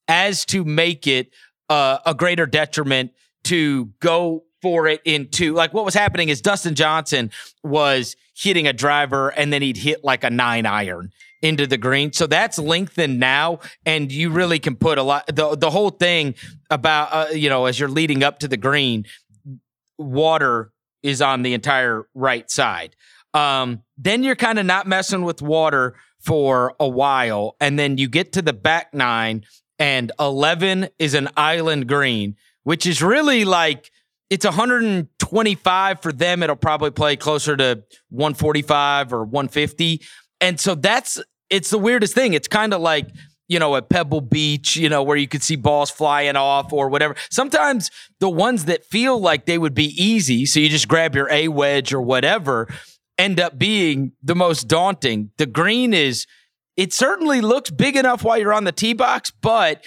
[0.07, 1.33] as to make it
[1.69, 3.11] uh, a greater detriment
[3.45, 7.31] to go for it into like what was happening is Dustin Johnson
[7.63, 11.11] was hitting a driver and then he'd hit like a nine iron
[11.43, 12.13] into the green.
[12.13, 15.27] So that's lengthened now, and you really can put a lot.
[15.27, 16.33] the The whole thing
[16.71, 19.05] about uh, you know as you're leading up to the green,
[19.99, 20.71] water
[21.03, 22.95] is on the entire right side.
[23.35, 28.07] Um, then you're kind of not messing with water for a while, and then you
[28.07, 29.43] get to the back nine,
[29.77, 33.91] and eleven is an island green, which is really like
[34.29, 36.41] it's 125 for them.
[36.41, 40.01] It'll probably play closer to 145 or 150.
[40.41, 42.33] And so that's it's the weirdest thing.
[42.33, 43.07] It's kind of like,
[43.47, 46.89] you know, at Pebble Beach, you know, where you could see balls flying off or
[46.89, 47.15] whatever.
[47.29, 51.29] Sometimes the ones that feel like they would be easy, so you just grab your
[51.29, 52.67] A wedge or whatever,
[53.17, 55.31] end up being the most daunting.
[55.37, 56.25] The green is,
[56.75, 59.83] it certainly looks big enough while you're on the tee box, but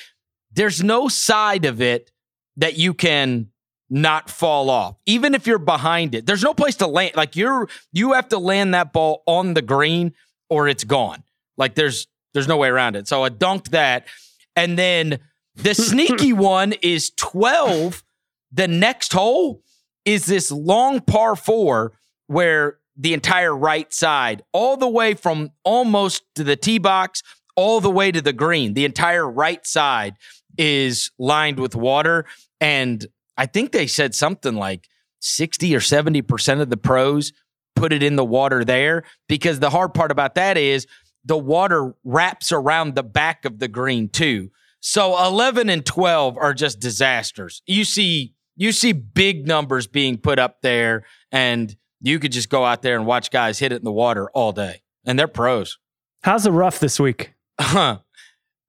[0.53, 2.11] there's no side of it
[2.57, 3.49] that you can
[3.89, 7.69] not fall off even if you're behind it there's no place to land like you're
[7.93, 10.13] you have to land that ball on the green
[10.51, 11.23] or it's gone
[11.57, 13.09] like there's there's no way around it.
[13.09, 14.07] So I dunked that.
[14.55, 15.21] And then
[15.55, 18.05] the sneaky one is 12.
[18.53, 19.63] The next hole
[20.05, 21.93] is this long par four
[22.27, 27.23] where the entire right side, all the way from almost to the tee box,
[27.57, 30.17] all the way to the green, the entire right side
[30.59, 32.27] is lined with water.
[32.61, 34.89] And I think they said something like
[35.21, 37.33] 60 or 70% of the pros
[37.75, 40.87] put it in the water there because the hard part about that is
[41.27, 44.51] the water wraps around the back of the green too.
[44.81, 47.63] So 11 and 12 are just disasters.
[47.67, 52.65] You see you see big numbers being put up there and you could just go
[52.65, 54.83] out there and watch guys hit it in the water all day.
[55.05, 55.79] And they're pros.
[56.23, 57.35] How's the rough this week?
[57.61, 57.99] Huh.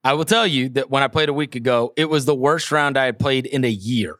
[0.03, 2.71] I will tell you that when I played a week ago, it was the worst
[2.71, 4.19] round I had played in a year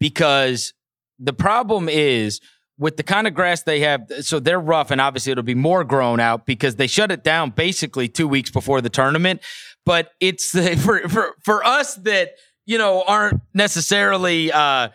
[0.00, 0.74] because
[1.18, 2.40] the problem is
[2.78, 5.84] with the kind of grass they have, so they're rough, and obviously it'll be more
[5.84, 9.40] grown out because they shut it down basically two weeks before the tournament.
[9.84, 12.32] But it's the, for for for us that
[12.66, 14.50] you know aren't necessarily.
[14.52, 14.88] Uh,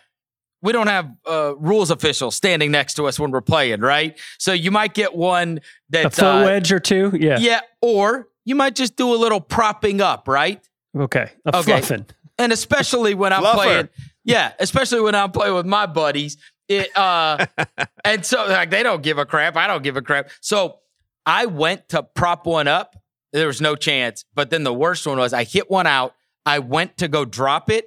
[0.62, 4.18] we don't have uh, rules officials standing next to us when we're playing, right?
[4.40, 7.12] So you might get one A that's foot uh, wedge or two?
[7.20, 7.38] Yeah.
[7.40, 10.62] yeah, or you might just do a little propping up, right?
[10.98, 11.30] Okay.
[11.46, 11.82] A Okay.
[11.82, 12.06] fluffing.
[12.38, 13.54] And especially when I'm Fluffer.
[13.56, 13.90] playing,
[14.24, 16.38] yeah, especially when I'm playing with my buddies.
[16.68, 17.46] It, uh,
[18.06, 19.56] and so like they don't give a crap.
[19.58, 20.30] I don't give a crap.
[20.42, 20.80] So
[21.26, 22.96] I went to prop one up.
[23.32, 24.26] There was no chance.
[24.34, 26.14] But then the worst one was I hit one out.
[26.46, 27.86] I went to go drop it,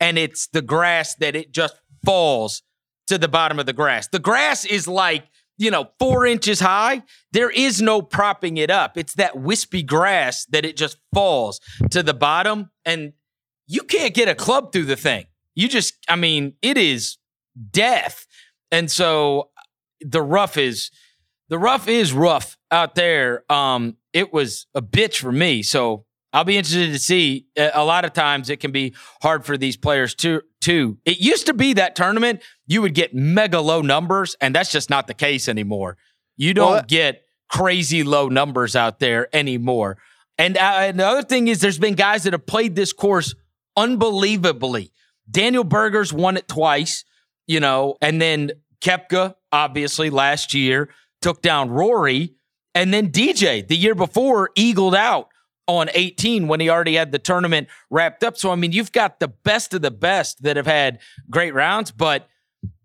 [0.00, 2.62] and it's the grass that it just falls
[3.08, 4.06] to the bottom of the grass.
[4.08, 5.24] The grass is like,
[5.56, 7.02] you know, four inches high.
[7.32, 8.96] There is no propping it up.
[8.96, 11.60] It's that wispy grass that it just falls
[11.90, 12.70] to the bottom.
[12.84, 13.14] And
[13.66, 15.24] you can't get a club through the thing.
[15.54, 17.16] You just, I mean, it is
[17.70, 18.26] death.
[18.70, 19.50] And so
[20.00, 20.90] the rough is
[21.48, 23.50] the rough is rough out there.
[23.50, 25.62] Um, it was a bitch for me.
[25.62, 27.46] So I'll be interested to see.
[27.56, 30.98] A lot of times it can be hard for these players to too.
[31.06, 34.90] It used to be that tournament you would get mega low numbers, and that's just
[34.90, 35.96] not the case anymore.
[36.36, 39.96] You don't Well, get crazy low numbers out there anymore.
[40.36, 43.34] And, uh, and the other thing is, there's been guys that have played this course
[43.76, 44.92] unbelievably.
[45.30, 47.04] Daniel Berger's won it twice,
[47.48, 50.90] you know, and then Koepka, obviously, last year
[51.20, 52.34] took down Rory.
[52.74, 55.30] And then DJ, the year before, eagled out
[55.66, 58.36] on 18 when he already had the tournament wrapped up.
[58.36, 61.90] So, I mean, you've got the best of the best that have had great rounds,
[61.90, 62.28] but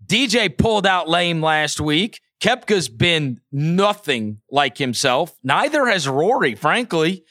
[0.05, 2.21] DJ pulled out lame last week.
[2.41, 5.37] Koepka's been nothing like himself.
[5.43, 7.23] Neither has Rory, frankly.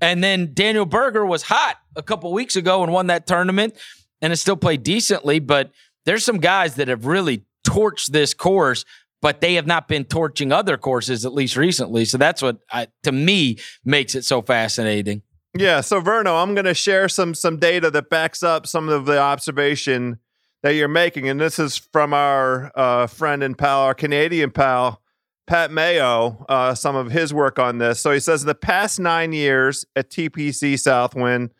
[0.00, 3.76] And then Daniel Berger was hot a couple weeks ago and won that tournament
[4.22, 5.40] and has still played decently.
[5.40, 5.72] But
[6.06, 8.84] there's some guys that have really torched this course,
[9.22, 12.04] but they have not been torching other courses, at least recently.
[12.04, 15.22] So that's what, I, to me, makes it so fascinating.
[15.56, 19.04] Yeah, so Verno, I'm going to share some some data that backs up some of
[19.04, 20.20] the observation
[20.62, 25.02] that you're making, and this is from our uh, friend and pal, our Canadian pal,
[25.48, 26.46] Pat Mayo.
[26.48, 27.98] Uh, some of his work on this.
[27.98, 31.50] So he says the past nine years at TPC Southwind,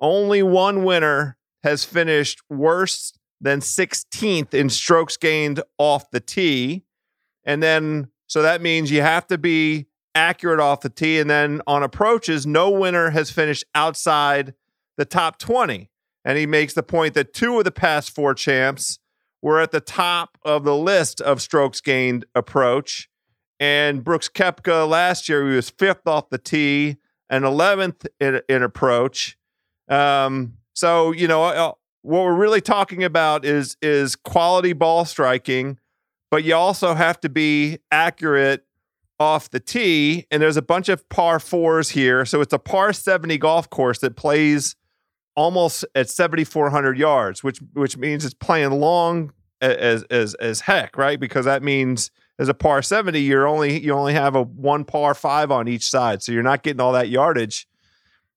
[0.00, 3.12] only one winner has finished worse
[3.44, 6.84] than 16th in strokes gained off the tee,
[7.44, 11.18] and then so that means you have to be accurate off the tee.
[11.18, 14.54] And then on approaches, no winner has finished outside
[14.96, 15.90] the top 20.
[16.24, 18.98] And he makes the point that two of the past four champs
[19.42, 23.10] were at the top of the list of strokes gained approach.
[23.60, 26.96] And Brooks Koepka last year, he was fifth off the tee
[27.28, 29.36] and 11th in, in approach.
[29.88, 31.72] Um, so, you know, uh,
[32.04, 35.78] what we're really talking about is is quality ball striking,
[36.30, 38.66] but you also have to be accurate
[39.18, 42.26] off the tee, and there's a bunch of par fours here.
[42.26, 44.76] So it's a par 70 golf course that plays
[45.34, 49.32] almost at 7,400 yards, which which means it's playing long
[49.62, 51.18] as as as heck, right?
[51.18, 55.14] Because that means as a par 70, you're only you only have a one par
[55.14, 57.66] five on each side, so you're not getting all that yardage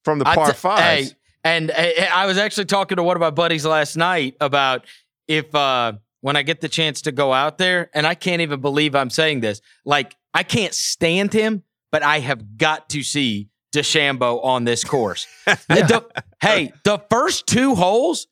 [0.06, 1.10] from the par t- fives.
[1.12, 4.86] Hey, and uh, I was actually talking to one of my buddies last night about
[5.28, 8.60] if uh, when I get the chance to go out there, and I can't even
[8.60, 9.62] believe I'm saying this.
[9.86, 15.26] Like I can't stand him, but I have got to see DeChambeau on this course.
[15.46, 16.06] The-
[16.42, 18.28] hey, the first two holes,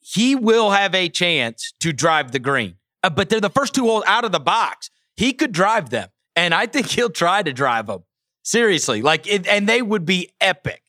[0.00, 3.84] he will have a chance to drive the green, Uh, but they're the first two
[3.84, 4.90] holes out of the box.
[5.16, 8.04] He could drive them, and I think he'll try to drive them.
[8.42, 10.82] Seriously, like, it, and they would be epic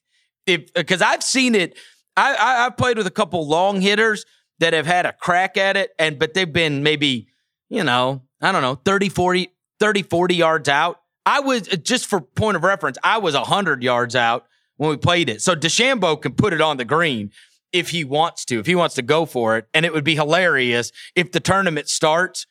[0.45, 1.77] if because I've seen it.
[2.17, 4.25] I, I I've played with a couple long hitters
[4.59, 7.27] that have had a crack at it, and but they've been maybe
[7.69, 11.01] you know I don't know 30, 40, 30, 40 yards out.
[11.25, 14.45] I was uh, just for point of reference, I was hundred yards out
[14.77, 15.41] when we played it.
[15.41, 17.31] So DeChambeau can put it on the green
[17.71, 20.15] if he wants to, if he wants to go for it, and it would be
[20.15, 22.47] hilarious if the tournament starts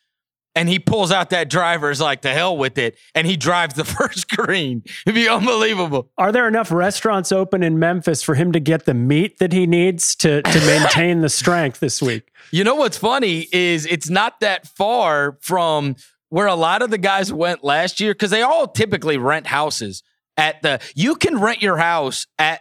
[0.55, 3.75] and he pulls out that driver is like the hell with it and he drives
[3.75, 8.53] the first green it'd be unbelievable Are there enough restaurants open in Memphis for him
[8.53, 12.33] to get the meat that he needs to to maintain the strength this week?
[12.51, 15.97] you know what's funny is it's not that far from
[16.31, 20.03] where a lot of the guys went last year because they all typically rent houses
[20.37, 22.61] at the you can rent your house at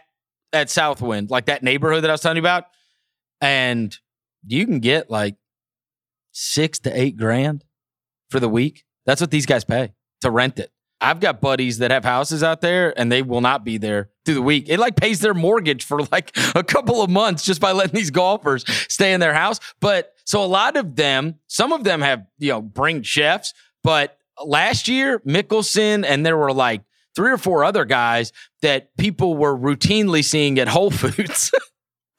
[0.52, 2.64] at southwind like that neighborhood that i was telling you about
[3.40, 3.98] and
[4.46, 5.36] you can get like
[6.32, 7.64] six to eight grand
[8.30, 11.90] for the week that's what these guys pay to rent it I've got buddies that
[11.90, 14.68] have houses out there and they will not be there through the week.
[14.68, 18.10] It like pays their mortgage for like a couple of months just by letting these
[18.10, 19.60] golfers stay in their house.
[19.80, 24.18] But So a lot of them, some of them have, you know, bring chefs, but
[24.44, 26.82] last year, Mickelson and there were like
[27.14, 31.52] three or four other guys that people were routinely seeing at Whole Foods.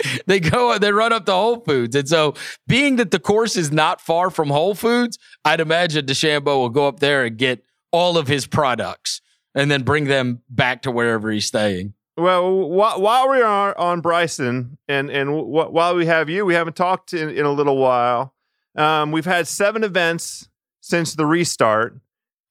[0.25, 1.95] they go, they run up to Whole Foods.
[1.95, 2.33] And so,
[2.67, 6.87] being that the course is not far from Whole Foods, I'd imagine DeChambeau will go
[6.87, 9.21] up there and get all of his products
[9.53, 11.93] and then bring them back to wherever he's staying.
[12.17, 17.13] Well, while, we are on Bryson, and and while we have you, we haven't talked
[17.13, 18.33] in, in a little while.
[18.75, 20.49] Um, we've had seven events
[20.81, 21.97] since the restart,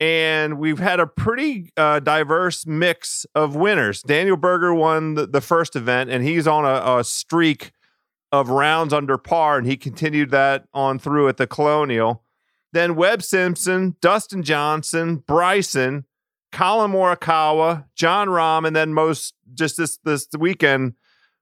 [0.01, 4.03] and we've had a pretty uh, diverse mix of winners.
[4.03, 7.72] Daniel Berger won the, the first event, and he's on a, a, streak
[8.32, 12.24] of rounds under par, and he continued that on through at the Colonial.
[12.72, 16.07] Then Webb Simpson, Dustin Johnson, Bryson,
[16.51, 20.94] Collin Morikawa, Jon Rahm, and then most just this this weekend,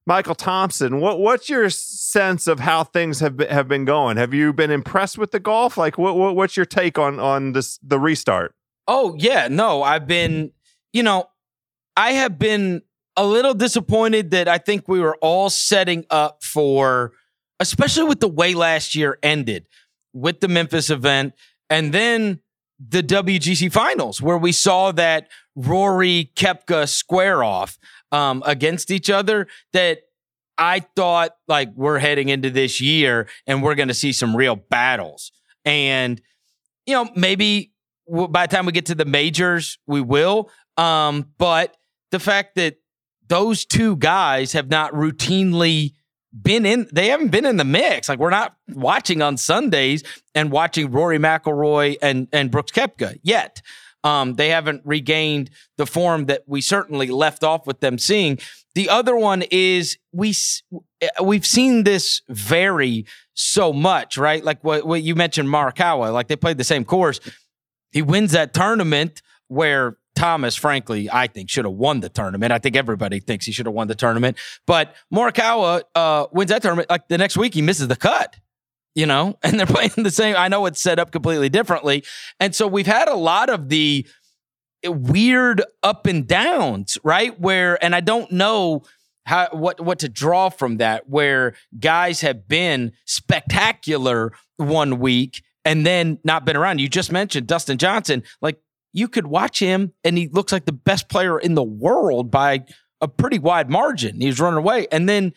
[0.09, 1.01] Michael Thompson.
[1.01, 4.17] What what's your sense of how things have been, have been going?
[4.17, 5.77] Have you been impressed with the golf?
[5.77, 8.55] Like what, what what's your take on on this the restart?
[8.89, 10.53] Oh yeah, no, I've been,
[10.95, 11.29] you know,
[11.95, 12.81] I have been
[13.19, 17.13] a little disappointed that I think we were all setting up for,
[17.61, 19.67] especially with the way last year ended
[20.15, 21.35] with the Memphis event
[21.69, 22.41] and then
[22.81, 27.79] the WGC finals, where we saw that Rory Koepka square off
[28.13, 29.49] um, against each other.
[29.73, 30.01] That
[30.57, 34.57] I thought like we're heading into this year and we're going to see some real
[34.57, 35.31] battles.
[35.65, 36.21] And,
[36.87, 37.73] you know, maybe
[38.09, 40.51] by the time we get to the majors, we will.
[40.77, 41.77] Um, but
[42.11, 42.77] the fact that
[43.29, 45.93] those two guys have not routinely
[46.43, 48.09] been in they haven't been in the mix.
[48.09, 50.03] Like we're not watching on Sundays
[50.35, 53.63] and watching Rory McIlroy and and Brooks Koepka yet.
[54.09, 58.39] Um, they haven't regained the form that we certainly left off with them seeing.
[58.75, 60.35] The other one is we
[61.23, 63.05] we've seen this vary
[63.35, 64.43] so much, right?
[64.43, 66.11] Like what, what you mentioned, Morikawa.
[66.11, 67.21] Like they played the same course.
[67.93, 72.51] He wins that tournament where Thomas, frankly, I think should have won the tournament.
[72.51, 74.39] I think everybody thinks he should have won the tournament.
[74.67, 76.89] But Morikawa uh, wins that tournament.
[76.89, 78.37] Like the next week, he misses the cut.
[78.95, 80.37] You know, and they're playing the same.
[80.37, 82.05] I know it's set up completely differently,
[82.41, 84.07] and so we've had a lot of the
[84.85, 87.39] weird up and downs, right?
[87.41, 88.83] Where, and I don't know
[89.27, 91.09] how what what to draw from that.
[91.09, 96.81] Where guys have been spectacular one week and then not been around.
[96.81, 98.23] You just mentioned Dustin Johnson.
[98.41, 98.59] Like
[98.93, 102.65] you could watch him and he looks like the best player in the world by
[103.01, 104.21] a pretty wide margin.
[104.21, 104.87] He was running away.
[104.91, 105.35] And then,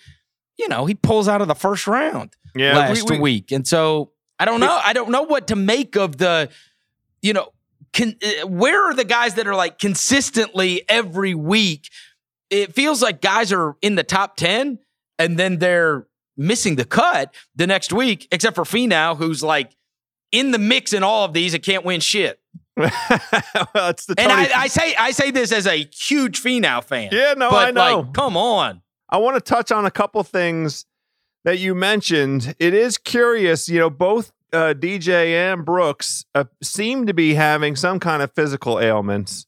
[0.58, 3.52] you know, he pulls out of the first round yeah, last we, we, week.
[3.52, 4.80] And so I don't know.
[4.84, 6.50] I don't know what to make of the,
[7.22, 7.54] you know,
[7.94, 11.90] can, uh, where are the guys that are like consistently every week?
[12.50, 14.80] It feels like guys are in the top 10
[15.20, 19.76] and then they're missing the cut the next week, except for Finau, who's like
[20.32, 22.40] in the mix in all of these and can't win shit.
[22.78, 22.90] well,
[23.90, 27.10] it's the and I, I, say I say this as a huge Finau fan.
[27.12, 28.00] Yeah, no, I know.
[28.00, 28.82] Like, come on.
[29.10, 30.86] I want to touch on a couple things
[31.44, 32.56] that you mentioned.
[32.60, 37.76] It is curious, you know, both uh, DJ and Brooks uh, seem to be having
[37.76, 39.46] some kind of physical ailments.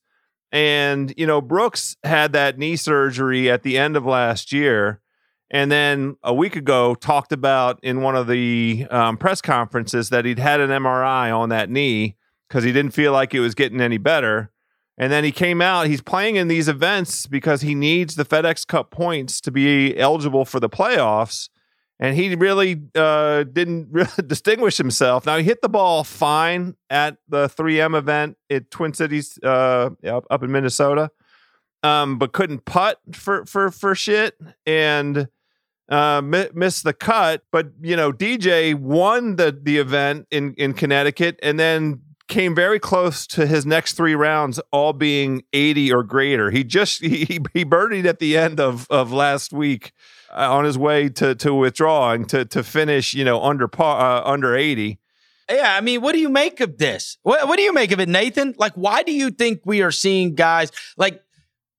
[0.51, 5.01] And, you know, Brooks had that knee surgery at the end of last year.
[5.49, 10.25] And then a week ago, talked about in one of the um, press conferences that
[10.25, 12.15] he'd had an MRI on that knee
[12.47, 14.51] because he didn't feel like it was getting any better.
[14.97, 15.87] And then he came out.
[15.87, 20.45] He's playing in these events because he needs the FedEx Cup points to be eligible
[20.45, 21.49] for the playoffs.
[22.03, 25.25] And he really uh, didn't really distinguish himself.
[25.25, 30.43] Now he hit the ball fine at the 3M event at Twin Cities uh, up
[30.43, 31.11] in Minnesota,
[31.81, 35.29] um, but couldn't putt for for for shit and
[35.87, 37.43] uh, missed the cut.
[37.53, 42.79] But you know, DJ won the the event in in Connecticut, and then came very
[42.79, 46.51] close to his next three rounds all being 80 or greater.
[46.51, 49.93] He just he he birdied at the end of of last week
[50.35, 54.29] uh, on his way to to withdrawing to to finish, you know, under par uh,
[54.29, 54.99] under 80.
[55.49, 57.17] Yeah, I mean, what do you make of this?
[57.23, 58.55] What what do you make of it, Nathan?
[58.57, 61.21] Like why do you think we are seeing guys like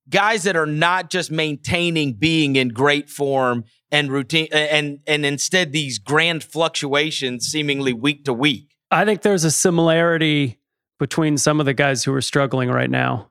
[0.08, 5.72] guys that are not just maintaining being in great form and routine and and instead
[5.72, 8.74] these grand fluctuations seemingly week to week?
[8.90, 10.58] I think there's a similarity
[10.98, 13.30] between some of the guys who are struggling right now.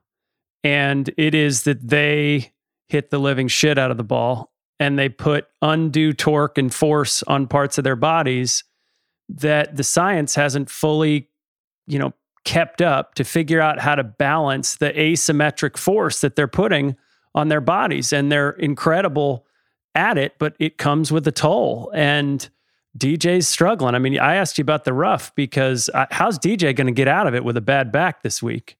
[0.62, 2.52] And it is that they
[2.88, 7.22] hit the living shit out of the ball and they put undue torque and force
[7.24, 8.64] on parts of their bodies
[9.28, 11.28] that the science hasn't fully,
[11.86, 12.12] you know,
[12.44, 16.96] kept up to figure out how to balance the asymmetric force that they're putting
[17.34, 18.12] on their bodies.
[18.12, 19.46] And they're incredible
[19.94, 21.90] at it, but it comes with a toll.
[21.94, 22.48] And
[22.98, 23.94] DJ's struggling.
[23.94, 27.08] I mean, I asked you about the rough because uh, how's DJ going to get
[27.08, 28.76] out of it with a bad back this week?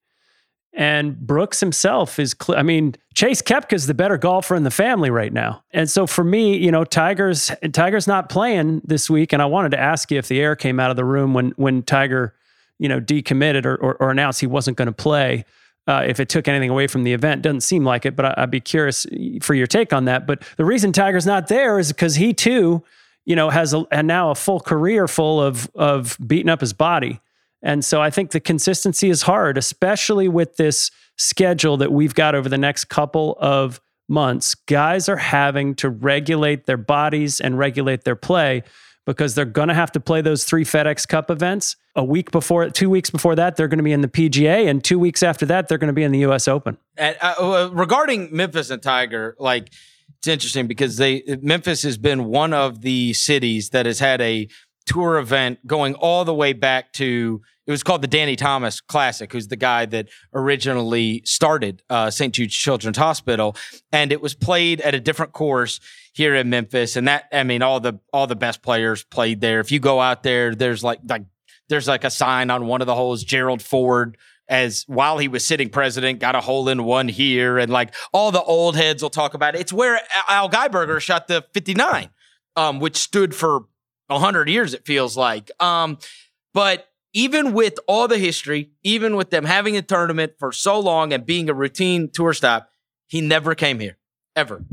[0.76, 5.08] And Brooks himself is, cl- I mean, Chase Koepka's the better golfer in the family
[5.08, 5.62] right now.
[5.72, 9.32] And so for me, you know, Tiger's Tiger's not playing this week.
[9.32, 11.50] And I wanted to ask you if the air came out of the room when
[11.50, 12.34] when Tiger,
[12.78, 15.44] you know, decommitted or, or, or announced he wasn't going to play.
[15.86, 18.16] Uh, if it took anything away from the event, doesn't seem like it.
[18.16, 19.06] But I, would be curious
[19.42, 20.26] for your take on that.
[20.26, 22.82] But the reason Tiger's not there is because he too,
[23.24, 26.72] you know, has a, and now a full career full of of beating up his
[26.72, 27.20] body.
[27.64, 32.34] And so I think the consistency is hard, especially with this schedule that we've got
[32.34, 34.54] over the next couple of months.
[34.54, 38.62] Guys are having to regulate their bodies and regulate their play
[39.06, 41.76] because they're going to have to play those three FedEx Cup events.
[41.96, 44.82] A week before, two weeks before that, they're going to be in the PGA, and
[44.82, 46.48] two weeks after that, they're going to be in the U.S.
[46.48, 46.76] Open.
[46.98, 49.72] Uh, uh, regarding Memphis and Tiger, like
[50.18, 54.48] it's interesting because they Memphis has been one of the cities that has had a
[54.86, 59.32] tour event going all the way back to it was called the Danny Thomas Classic,
[59.32, 62.34] who's the guy that originally started uh, St.
[62.34, 63.56] Jude's Children's Hospital,
[63.90, 65.80] and it was played at a different course
[66.12, 66.96] here in Memphis.
[66.96, 69.60] And that, I mean, all the all the best players played there.
[69.60, 71.24] If you go out there, there's like like
[71.68, 74.18] there's like a sign on one of the holes, Gerald Ford.
[74.46, 78.30] As while he was sitting president, got a hole in one here, and like all
[78.30, 79.62] the old heads will talk about it.
[79.62, 82.10] It's where Al Geiberger shot the 59,
[82.54, 83.64] um, which stood for
[84.08, 85.50] 100 years, it feels like.
[85.62, 85.98] Um,
[86.52, 91.12] but even with all the history, even with them having a tournament for so long
[91.12, 92.68] and being a routine tour stop,
[93.06, 93.98] he never came here,
[94.34, 94.64] ever.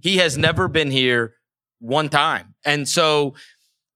[0.00, 1.34] He has never been here
[1.78, 2.54] one time.
[2.64, 3.34] And so,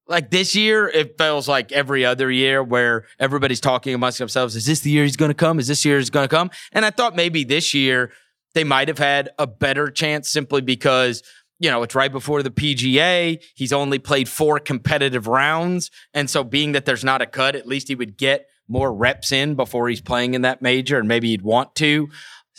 [0.09, 4.67] like this year, it feels like every other year where everybody's talking amongst themselves, is
[4.67, 5.59] this the year he's going to come?
[5.59, 6.51] Is this year he's going to come?
[6.73, 8.13] And I thought maybe this year
[8.55, 11.23] they might have had a better chance simply because
[11.59, 13.43] you know, it's right before the PGA.
[13.55, 15.91] He's only played four competitive rounds.
[16.13, 19.33] And so, being that there's not a cut, at least he would get more reps
[19.33, 22.09] in before he's playing in that major, and maybe he'd want to.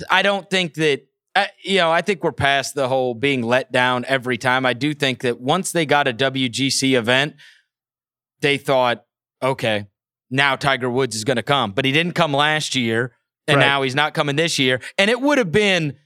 [0.09, 3.71] I don't think that, uh, you know, I think we're past the whole being let
[3.71, 4.65] down every time.
[4.65, 7.35] I do think that once they got a WGC event,
[8.41, 9.03] they thought,
[9.41, 9.87] okay,
[10.29, 11.71] now Tiger Woods is going to come.
[11.71, 13.13] But he didn't come last year,
[13.47, 13.65] and right.
[13.65, 14.81] now he's not coming this year.
[14.97, 15.97] And it would have been,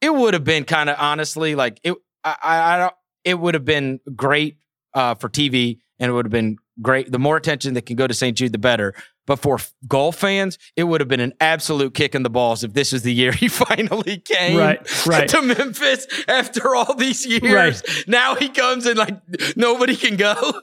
[0.00, 1.94] it would have been kind of honestly like it
[2.24, 2.94] I, I, don't.
[3.24, 4.58] It would have been great
[4.94, 7.12] uh, for TV, and it would have been great.
[7.12, 8.36] The more attention that can go to St.
[8.36, 8.94] Jude, the better.
[9.26, 9.58] But for
[9.88, 13.02] golf fans, it would have been an absolute kick in the balls if this was
[13.02, 15.28] the year he finally came right, right.
[15.28, 17.42] to Memphis after all these years.
[17.42, 18.04] Right.
[18.06, 19.16] Now he comes and like
[19.56, 20.60] nobody can go.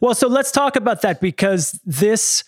[0.00, 2.44] Well, so let's talk about that because this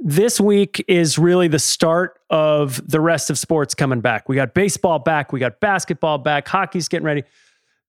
[0.00, 4.28] this week is really the start of the rest of sports coming back.
[4.28, 7.22] We got baseball back, we got basketball back, hockey's getting ready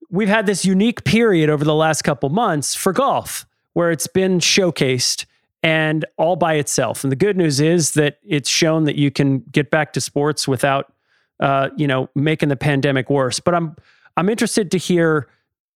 [0.10, 4.40] we've had this unique period over the last couple months for golf where it's been
[4.40, 5.26] showcased
[5.62, 7.04] and all by itself.
[7.04, 10.48] And the good news is that it's shown that you can get back to sports
[10.48, 10.94] without,
[11.40, 13.40] uh, you know, making the pandemic worse.
[13.40, 13.76] But I'm
[14.18, 15.28] I'm interested to hear.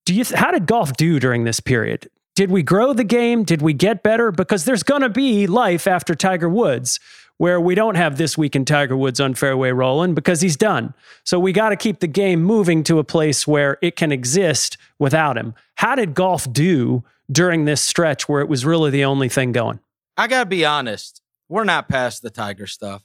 [0.05, 0.23] Do you?
[0.33, 2.09] How did golf do during this period?
[2.35, 3.43] Did we grow the game?
[3.43, 4.31] Did we get better?
[4.31, 6.99] Because there's going to be life after Tiger Woods
[7.39, 10.93] where we don't have this week in Tiger Woods on fairway rolling because he's done.
[11.23, 14.77] So we got to keep the game moving to a place where it can exist
[14.99, 15.55] without him.
[15.75, 19.79] How did golf do during this stretch where it was really the only thing going?
[20.17, 21.21] I got to be honest.
[21.47, 23.03] We're not past the Tiger stuff.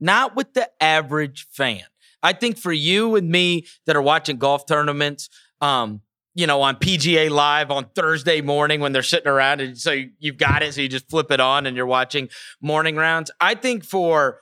[0.00, 1.82] Not with the average fan.
[2.22, 5.28] I think for you and me that are watching golf tournaments,
[5.60, 6.00] um,
[6.34, 9.60] you know, on PGA Live on Thursday morning when they're sitting around.
[9.60, 10.74] And so you've got it.
[10.74, 12.28] So you just flip it on and you're watching
[12.60, 13.30] morning rounds.
[13.40, 14.40] I think for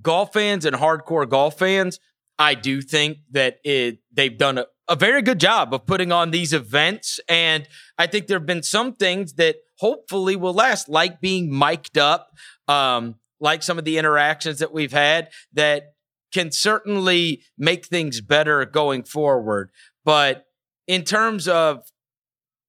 [0.00, 2.00] golf fans and hardcore golf fans,
[2.38, 6.30] I do think that it they've done a, a very good job of putting on
[6.30, 7.20] these events.
[7.28, 7.68] And
[7.98, 12.30] I think there have been some things that hopefully will last, like being mic'd up,
[12.68, 15.94] um, like some of the interactions that we've had that
[16.32, 19.70] can certainly make things better going forward.
[20.04, 20.46] But
[20.86, 21.90] in terms of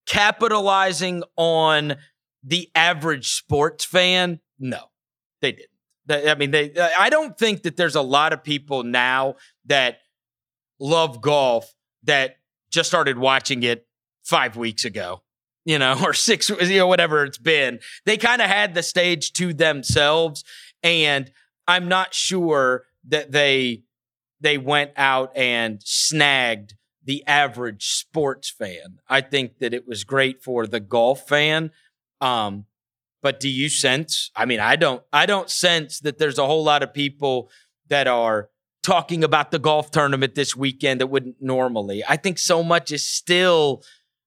[0.06, 1.98] capitalizing on
[2.44, 4.90] the average sports fan, no,
[5.42, 6.30] they didn't.
[6.30, 6.74] I mean, they.
[6.98, 10.00] I don't think that there's a lot of people now that
[10.80, 12.38] love golf that
[12.72, 13.86] just started watching it
[14.24, 15.22] five weeks ago,
[15.66, 17.80] you know, or six, you know, whatever it's been.
[18.06, 20.46] They kind of had the stage to themselves,
[20.82, 21.30] and
[21.68, 23.84] I'm not sure that they
[24.40, 26.76] they went out and snagged
[27.08, 29.00] the average sports fan.
[29.08, 31.72] I think that it was great for the golf fan.
[32.20, 32.66] Um,
[33.24, 34.30] but do you sense?
[34.36, 35.02] I mean, I don't.
[35.12, 37.50] I don't sense that there's a whole lot of people
[37.88, 38.50] that are
[38.84, 42.04] talking about the golf tournament this weekend that wouldn't normally.
[42.08, 43.84] I think so much is still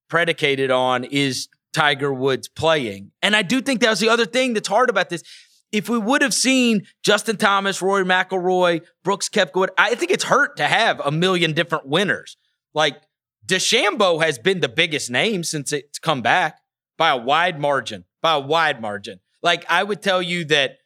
[0.08, 3.12] predicated on is Tiger Woods playing.
[3.22, 5.22] And I do think that was the other thing that's hard about this.
[5.70, 10.56] If we would have seen Justin Thomas, Rory McIlroy, Brooks Koepka, I think it's hurt
[10.56, 12.36] to have a million different winners.
[12.74, 13.00] Like
[13.46, 16.60] DeChambeau has been the biggest name since it's come back
[16.96, 19.20] by a wide margin, by a wide margin.
[19.42, 20.78] Like I would tell you that,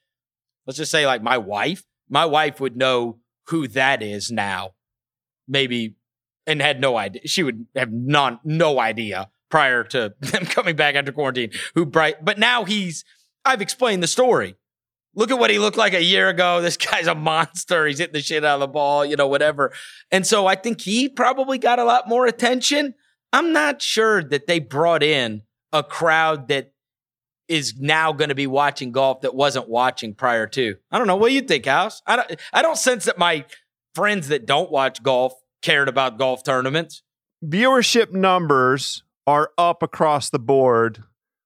[0.67, 3.19] let's just say like my wife, my wife would know
[3.49, 4.71] who that is now,
[5.47, 5.97] maybe,
[6.47, 7.23] and had no idea.
[7.27, 12.25] She would have non, no idea prior to them coming back after quarantine who bright,
[12.25, 13.05] but now he's,
[13.45, 14.57] I've explained the story.
[15.17, 16.61] Look at what he looked like a year ago.
[16.65, 17.87] This guy's a monster.
[17.87, 19.73] He's hitting the shit out of the ball, you know, whatever.
[20.11, 22.95] And so I think he probably got a lot more attention.
[23.33, 25.43] I'm not sure that they brought in
[25.73, 26.73] a crowd that
[27.49, 30.77] is now going to be watching golf that wasn't watching prior to.
[30.91, 31.17] I don't know.
[31.17, 32.01] What do you think, House?
[32.07, 33.45] I don't, I don't sense that my
[33.95, 37.03] friends that don't watch golf cared about golf tournaments.
[37.45, 41.03] Viewership numbers are up across the board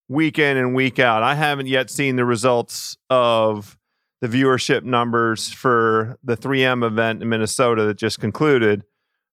[0.09, 1.23] week in and week out.
[1.23, 3.79] I haven't yet seen the results of
[4.21, 8.85] the viewership numbers for the 3M event in Minnesota that just concluded.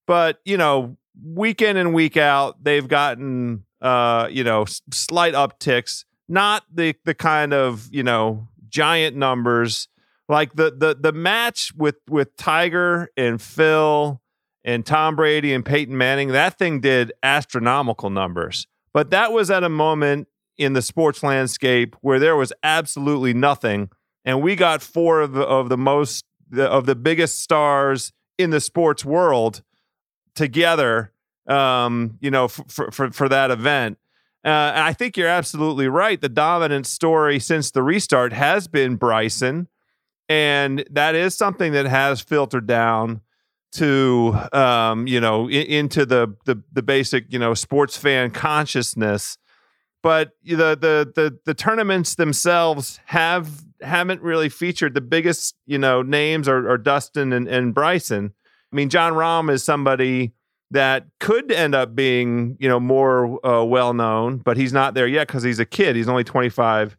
[0.05, 6.05] But, you know, week in and week out, they've gotten, uh, you know, slight upticks,
[6.27, 9.87] not the, the kind of, you know, giant numbers
[10.27, 14.21] like the, the, the match with, with Tiger and Phil
[14.63, 18.67] and Tom Brady and Peyton Manning, that thing did astronomical numbers.
[18.91, 23.89] But that was at a moment in the sports landscape where there was absolutely nothing,
[24.23, 28.49] and we got four of the, of the most the, of the biggest stars in
[28.49, 29.63] the sports world
[30.35, 31.11] together.
[31.47, 33.99] Um, you know, for for for that event.
[34.43, 36.21] Uh, and I think you're absolutely right.
[36.21, 39.67] The dominant story since the restart has been Bryson,
[40.29, 43.21] and that is something that has filtered down
[43.73, 49.37] to um, you know in, into the, the the basic you know sports fan consciousness
[50.05, 53.49] but the the the the tournaments themselves have
[53.81, 58.31] haven't really featured the biggest you know names are, are Dustin and, and Bryson.
[58.71, 60.33] I mean, Jon Rahm is somebody
[60.69, 65.07] that could end up being you know more uh, well known, but he's not there
[65.07, 65.95] yet because he's a kid.
[65.95, 66.95] He's only twenty five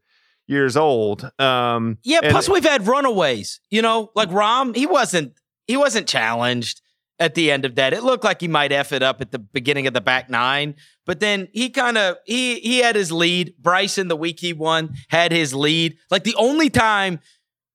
[0.48, 1.30] years old.
[1.38, 2.28] Um, yeah.
[2.28, 3.60] Plus, we've had runaways.
[3.70, 5.38] You know, like Rahm, he wasn't
[5.68, 6.82] he wasn't challenged
[7.18, 7.92] at the end of that.
[7.92, 10.74] It looked like he might F it up at the beginning of the back nine,
[11.04, 13.54] but then he kind of he he had his lead.
[13.58, 15.96] Bryson, the week he won, had his lead.
[16.10, 17.20] Like the only time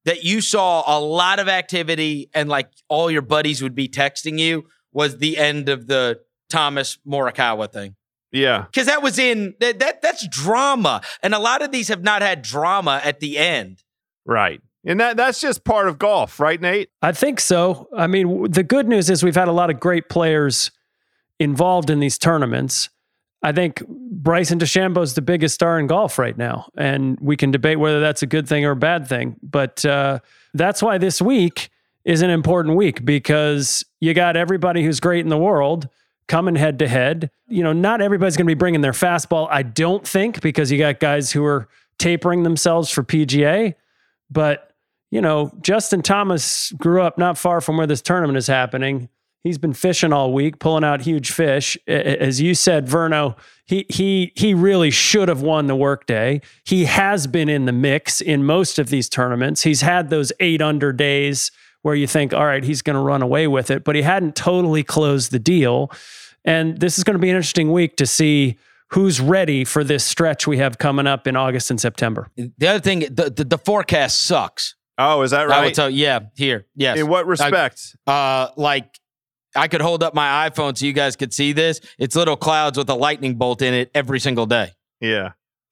[0.05, 4.39] that you saw a lot of activity and like all your buddies would be texting
[4.39, 6.19] you was the end of the
[6.49, 7.95] Thomas Morikawa thing.
[8.31, 8.65] Yeah.
[8.73, 11.01] Cuz that was in that, that that's drama.
[11.21, 13.83] And a lot of these have not had drama at the end.
[14.25, 14.61] Right.
[14.83, 16.89] And that that's just part of golf, right, Nate?
[17.01, 17.87] I think so.
[17.95, 20.71] I mean, the good news is we've had a lot of great players
[21.39, 22.89] involved in these tournaments.
[23.43, 27.51] I think Bryson DeChambeau is the biggest star in golf right now, and we can
[27.51, 29.35] debate whether that's a good thing or a bad thing.
[29.41, 30.19] But uh,
[30.53, 31.69] that's why this week
[32.03, 35.89] is an important week because you got everybody who's great in the world
[36.27, 37.29] coming head to head.
[37.47, 40.77] You know, not everybody's going to be bringing their fastball, I don't think, because you
[40.77, 41.67] got guys who are
[41.97, 43.75] tapering themselves for PGA.
[44.29, 44.70] But
[45.11, 49.09] you know, Justin Thomas grew up not far from where this tournament is happening.
[49.43, 51.77] He's been fishing all week, pulling out huge fish.
[51.87, 56.41] As you said, Verno, he he he really should have won the workday.
[56.63, 59.63] He has been in the mix in most of these tournaments.
[59.63, 61.51] He's had those eight under days
[61.81, 64.35] where you think, all right, he's going to run away with it, but he hadn't
[64.35, 65.91] totally closed the deal.
[66.45, 68.57] And this is going to be an interesting week to see
[68.89, 72.29] who's ready for this stretch we have coming up in August and September.
[72.35, 74.75] The other thing, the, the, the forecast sucks.
[74.97, 75.59] Oh, is that right?
[75.59, 75.89] I will tell.
[75.89, 76.67] Yeah, here.
[76.75, 76.99] Yes.
[76.99, 77.95] In what respect?
[78.05, 78.99] I, uh, like
[79.55, 81.81] I could hold up my iPhone so you guys could see this.
[81.97, 84.71] It's little clouds with a lightning bolt in it every single day.
[84.99, 85.31] Yeah.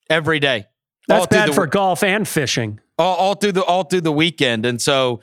[0.09, 0.65] Every day.
[1.07, 2.79] That's bad the, for golf and fishing.
[2.97, 5.21] All, all, through the all through the weekend, and so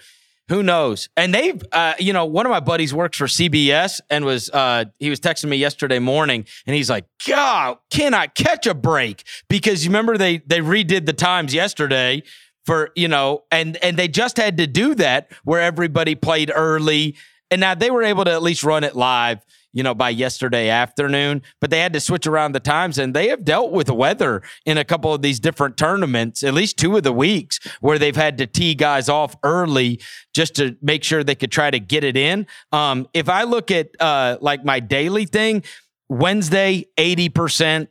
[0.49, 1.09] who knows?
[1.17, 4.87] And they've, uh, you know, one of my buddies works for CBS and was uh,
[4.99, 9.25] he was texting me yesterday morning, and he's like, "God, can I catch a break?"
[9.49, 12.23] Because you remember they they redid the times yesterday
[12.67, 17.17] for you know and and they just had to do that where everybody played early.
[17.49, 19.41] And now they were able to at least run it live
[19.77, 23.29] you know by yesterday afternoon but they had to switch around the times and they
[23.29, 27.03] have dealt with weather in a couple of these different tournaments at least two of
[27.03, 30.01] the weeks where they've had to tee guys off early
[30.35, 32.47] just to make sure they could try to get it in.
[32.73, 35.63] Um, if i look at uh, like my daily thing
[36.09, 37.89] wednesday 80%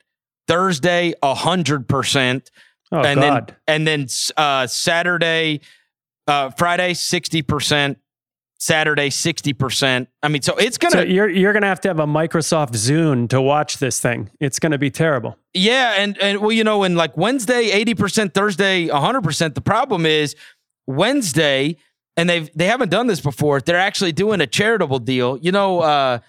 [0.48, 2.50] thursday 100%
[2.96, 3.48] Oh, and God.
[3.48, 5.62] then and then uh, Saturday,
[6.28, 8.00] uh, Friday, sixty percent.
[8.58, 10.08] Saturday, 60%.
[10.24, 11.00] I mean, so it's going to.
[11.00, 14.32] So you're, you're going to have to have a Microsoft Zune to watch this thing.
[14.40, 15.38] It's going to be terrible.
[15.54, 15.96] Yeah.
[15.98, 19.54] And, and well, you know, and like Wednesday, 80%, Thursday, 100%.
[19.56, 20.36] The problem is
[20.88, 21.76] Wednesday,
[22.16, 23.60] and they've, they haven't done this before.
[23.60, 25.38] They're actually doing a charitable deal.
[25.38, 26.20] You know, uh,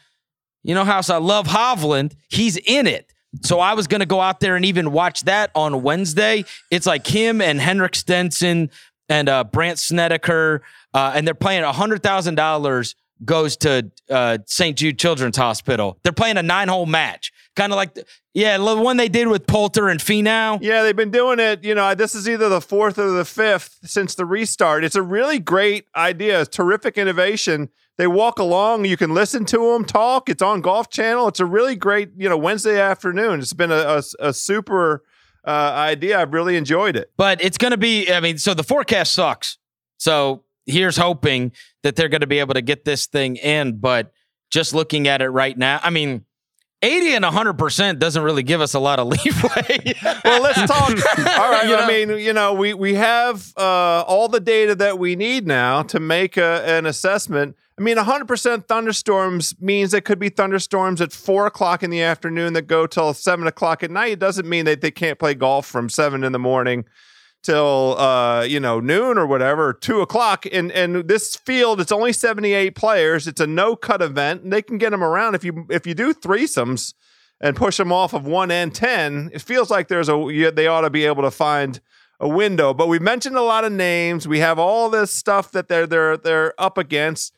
[0.65, 2.13] you know how I love Hovland.
[2.29, 3.15] He's in it.
[3.43, 6.45] So I was going to go out there and even watch that on Wednesday.
[6.71, 8.71] It's like him and Henrik Stenson
[9.09, 10.63] and uh, Brandt Snedeker,
[10.95, 14.77] uh, and they're playing hundred thousand dollars goes to uh, St.
[14.77, 15.99] Jude Children's Hospital.
[16.03, 19.47] They're playing a nine-hole match, kind of like the, yeah, the one they did with
[19.47, 20.59] Poulter and Finau.
[20.61, 21.65] Yeah, they've been doing it.
[21.65, 24.85] You know, this is either the fourth or the fifth since the restart.
[24.85, 27.71] It's a really great idea, terrific innovation.
[27.99, 28.85] They walk along.
[28.85, 30.29] You can listen to them talk.
[30.29, 31.29] It's on Golf Channel.
[31.29, 33.41] It's a really great, you know, Wednesday afternoon.
[33.41, 35.03] It's been a, a, a super
[35.47, 36.21] uh, idea.
[36.21, 37.11] I've really enjoyed it.
[37.17, 39.57] But it's going to be, I mean, so the forecast sucks.
[39.97, 43.79] So here's hoping that they're going to be able to get this thing in.
[43.79, 44.13] But
[44.51, 46.25] just looking at it right now, I mean,
[46.83, 49.95] 80 and 100% doesn't really give us a lot of leeway.
[50.25, 50.91] well, let's talk.
[51.39, 51.65] All right.
[51.65, 55.17] You know, I mean, you know, we, we have uh, all the data that we
[55.17, 57.57] need now to make a, an assessment.
[57.79, 62.55] I mean, 100% thunderstorms means it could be thunderstorms at four o'clock in the afternoon
[62.55, 64.13] that go till seven o'clock at night.
[64.13, 66.87] It doesn't mean that they can't play golf from seven in the morning
[67.43, 70.47] till uh, you know noon or whatever, two o'clock.
[70.51, 73.27] And and this field, it's only 78 players.
[73.27, 75.95] It's a no cut event, and they can get them around if you if you
[75.95, 76.95] do threesomes
[77.41, 79.31] and push them off of one and ten.
[79.33, 81.81] It feels like there's a they ought to be able to find
[82.19, 82.75] a window.
[82.75, 84.27] But we mentioned a lot of names.
[84.27, 87.33] We have all this stuff that they're they're they're up against.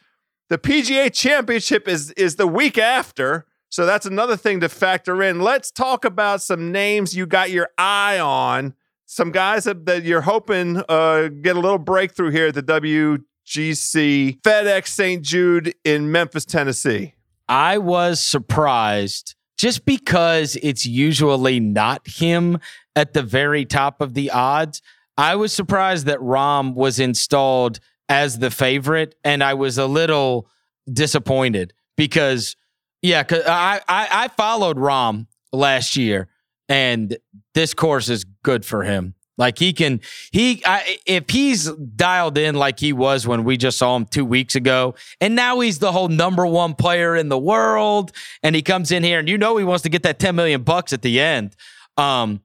[0.49, 3.47] The PGA Championship is is the week after.
[3.71, 5.41] So that's another thing to factor in.
[5.41, 8.75] Let's talk about some names you got your eye on.
[9.05, 14.41] Some guys that, that you're hoping uh, get a little breakthrough here at the WGC
[14.41, 15.23] FedEx St.
[15.23, 17.15] Jude in Memphis, Tennessee.
[17.47, 22.59] I was surprised just because it's usually not him
[22.97, 24.81] at the very top of the odds.
[25.19, 30.49] I was surprised that Rahm was installed as the favorite, and I was a little
[30.91, 32.57] disappointed because,
[33.03, 36.29] yeah, cause I, I I followed Rahm last year,
[36.69, 37.17] and
[37.55, 39.15] this course is good for him.
[39.39, 40.01] Like he can,
[40.33, 44.25] he I, if he's dialed in like he was when we just saw him two
[44.25, 48.11] weeks ago, and now he's the whole number one player in the world,
[48.43, 50.63] and he comes in here and you know he wants to get that ten million
[50.63, 51.55] bucks at the end.
[51.97, 52.41] Um,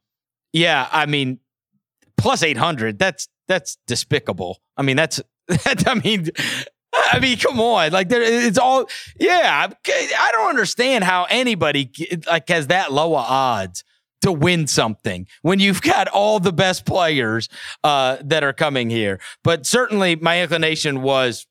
[0.54, 1.40] yeah, I mean,
[2.16, 3.00] plus eight hundred.
[3.00, 4.62] That's that's despicable.
[4.78, 5.88] I mean, that's that.
[5.88, 6.30] I mean,
[6.94, 8.88] I mean, come on, like there, it's all.
[9.20, 11.92] Yeah, I don't understand how anybody
[12.28, 13.84] like has that low odds
[14.22, 17.50] to win something when you've got all the best players
[17.84, 19.20] uh, that are coming here.
[19.44, 21.48] But certainly, my inclination was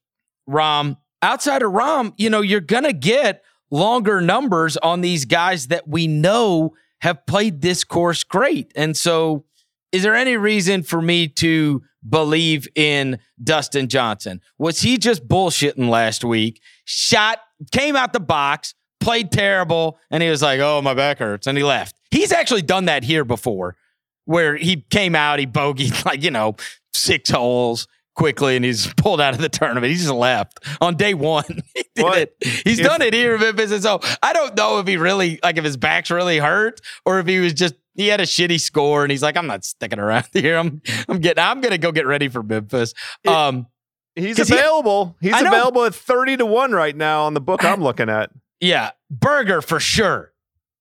[0.48, 0.96] Rahm.
[1.22, 6.06] Outside of Rahm, you know, you're gonna get longer numbers on these guys that we
[6.06, 9.44] know have played this course great, and so.
[9.92, 14.40] Is there any reason for me to believe in Dustin Johnson?
[14.58, 16.60] Was he just bullshitting last week?
[16.84, 17.38] Shot,
[17.70, 21.56] came out the box, played terrible, and he was like, oh, my back hurts, and
[21.58, 21.94] he left.
[22.10, 23.76] He's actually done that here before,
[24.24, 26.56] where he came out, he bogeyed like, you know,
[26.94, 29.90] six holes quickly and he's pulled out of the tournament.
[29.90, 31.44] He just left on day one.
[31.74, 32.18] he did what?
[32.18, 32.36] it.
[32.64, 33.72] He's if, done it here in Memphis.
[33.72, 37.18] And so I don't know if he really, like, if his back's really hurt or
[37.20, 39.98] if he was just he had a shitty score and he's like, I'm not sticking
[39.98, 40.56] around here.
[40.56, 42.94] I'm I'm getting I'm gonna go get ready for Memphis.
[43.26, 43.66] Um
[44.14, 45.16] He's available.
[45.22, 48.30] He, he's available at 30 to 1 right now on the book I'm looking at.
[48.60, 48.90] Yeah.
[49.10, 50.32] Berger for sure.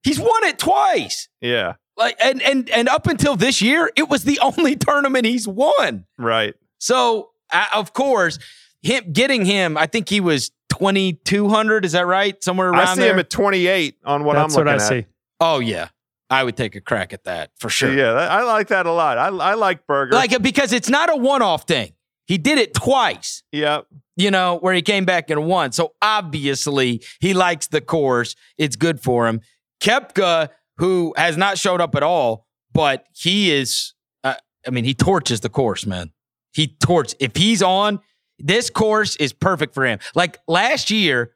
[0.04, 1.30] He's won it twice.
[1.40, 1.76] Yeah.
[1.98, 6.06] Like and and and up until this year, it was the only tournament he's won.
[6.18, 6.56] Right.
[6.80, 8.38] So uh, of course,
[8.82, 12.42] him getting him, I think he was 2200, is that right?
[12.44, 13.14] Somewhere around I see there?
[13.14, 14.90] him at 28 on what That's I'm looking what I at.
[14.90, 15.06] see.
[15.40, 15.90] Oh yeah.
[16.32, 17.94] I would take a crack at that for sure.
[17.94, 19.18] Yeah, I like that a lot.
[19.18, 20.16] I, I like Berger.
[20.16, 21.92] Like because it's not a one-off thing.
[22.26, 23.44] He did it twice.
[23.52, 23.88] Yep.
[24.16, 25.74] You know, where he came back and won.
[25.74, 28.36] So obviously he likes the course.
[28.58, 29.42] It's good for him.
[29.82, 34.94] Koepka, who has not showed up at all, but he is, uh, I mean, he
[34.94, 36.12] torches the course, man.
[36.54, 37.16] He torches.
[37.20, 38.00] If he's on,
[38.40, 40.00] this course is perfect for him.
[40.16, 41.34] Like last year,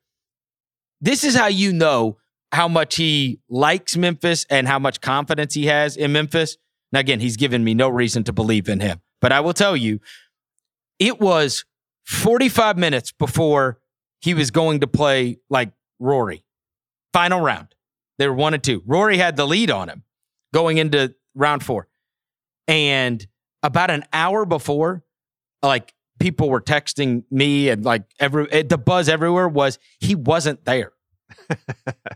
[1.01, 2.17] this is how you know
[2.51, 6.57] how much he likes Memphis and how much confidence he has in Memphis.
[6.91, 9.75] Now, again, he's given me no reason to believe in him, but I will tell
[9.75, 9.99] you,
[10.99, 11.65] it was
[12.05, 13.79] 45 minutes before
[14.21, 16.45] he was going to play like Rory.
[17.13, 17.75] Final round.
[18.17, 18.81] They were one and two.
[18.85, 20.03] Rory had the lead on him
[20.53, 21.87] going into round four.
[22.67, 23.25] And
[23.61, 25.03] about an hour before,
[25.61, 30.93] like people were texting me and like every the buzz everywhere was he wasn't there.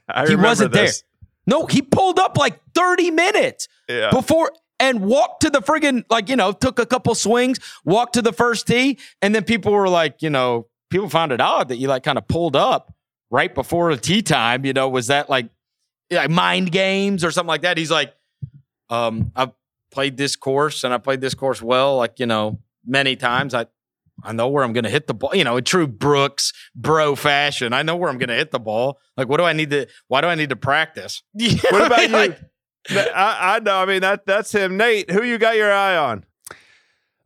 [0.07, 1.01] I he wasn't this.
[1.01, 1.57] there.
[1.59, 4.11] No, he pulled up like 30 minutes Yeah.
[4.11, 8.21] before and walked to the friggin' like you know took a couple swings, walked to
[8.21, 11.77] the first tee, and then people were like, you know, people found it odd that
[11.77, 12.93] you like kind of pulled up
[13.31, 14.65] right before the tee time.
[14.65, 15.49] You know, was that like
[16.11, 17.77] like mind games or something like that?
[17.77, 18.13] He's like,
[18.89, 19.51] um, I've
[19.91, 23.53] played this course and I played this course well, like you know, many times.
[23.53, 23.65] I
[24.23, 25.35] I know where I'm going to hit the ball.
[25.35, 28.59] You know, in true Brooks bro fashion, I know where I'm going to hit the
[28.59, 28.99] ball.
[29.17, 29.87] Like, what do I need to?
[30.07, 31.23] Why do I need to practice?
[31.33, 32.11] You know What I about mean?
[32.89, 32.95] you?
[32.95, 33.75] Like, I, I know.
[33.77, 34.77] I mean, that that's him.
[34.77, 36.25] Nate, who you got your eye on?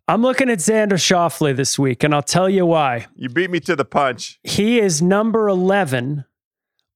[0.08, 3.08] I'm looking at Xander Schauffele this week, and I'll tell you why.
[3.16, 4.38] You beat me to the punch.
[4.44, 6.26] He is number 11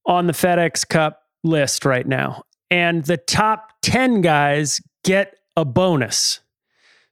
[0.06, 2.44] on the FedEx Cup list right now.
[2.70, 6.42] And the top 10 guys get a bonus.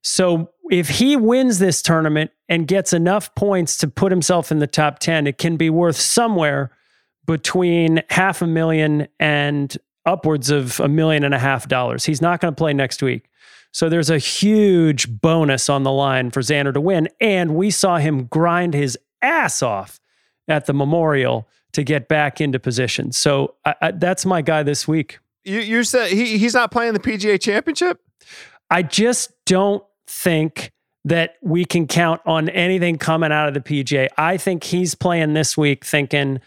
[0.08, 4.68] So if he wins this tournament and gets enough points to put himself in the
[4.68, 6.70] top 10, it can be worth somewhere
[7.26, 9.76] between half a million and
[10.06, 12.06] upwards of a million and a half dollars.
[12.06, 13.32] He's not going to play next week.
[13.72, 17.10] So there's a huge bonus on the line for Xander to win.
[17.20, 20.00] And we saw him grind his ass off
[20.48, 23.12] at the Memorial to get back into position.
[23.12, 25.18] So I, I, that's my guy this week.
[25.44, 28.00] You you said he he's not playing the PGA Championship.
[28.70, 30.72] I just don't think
[31.04, 34.08] that we can count on anything coming out of the PGA.
[34.18, 36.40] I think he's playing this week thinking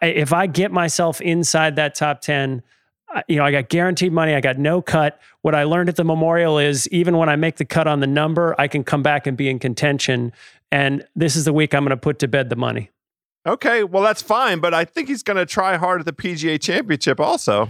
[0.00, 2.62] if I get myself inside that top 10,
[3.28, 5.20] you know, I got guaranteed money, I got no cut.
[5.42, 8.06] What I learned at the Memorial is even when I make the cut on the
[8.06, 10.32] number, I can come back and be in contention.
[10.70, 12.90] And this is the week I'm going to put to bed the money.
[13.44, 16.60] Okay, well that's fine, but I think he's going to try hard at the PGA
[16.60, 17.68] Championship also.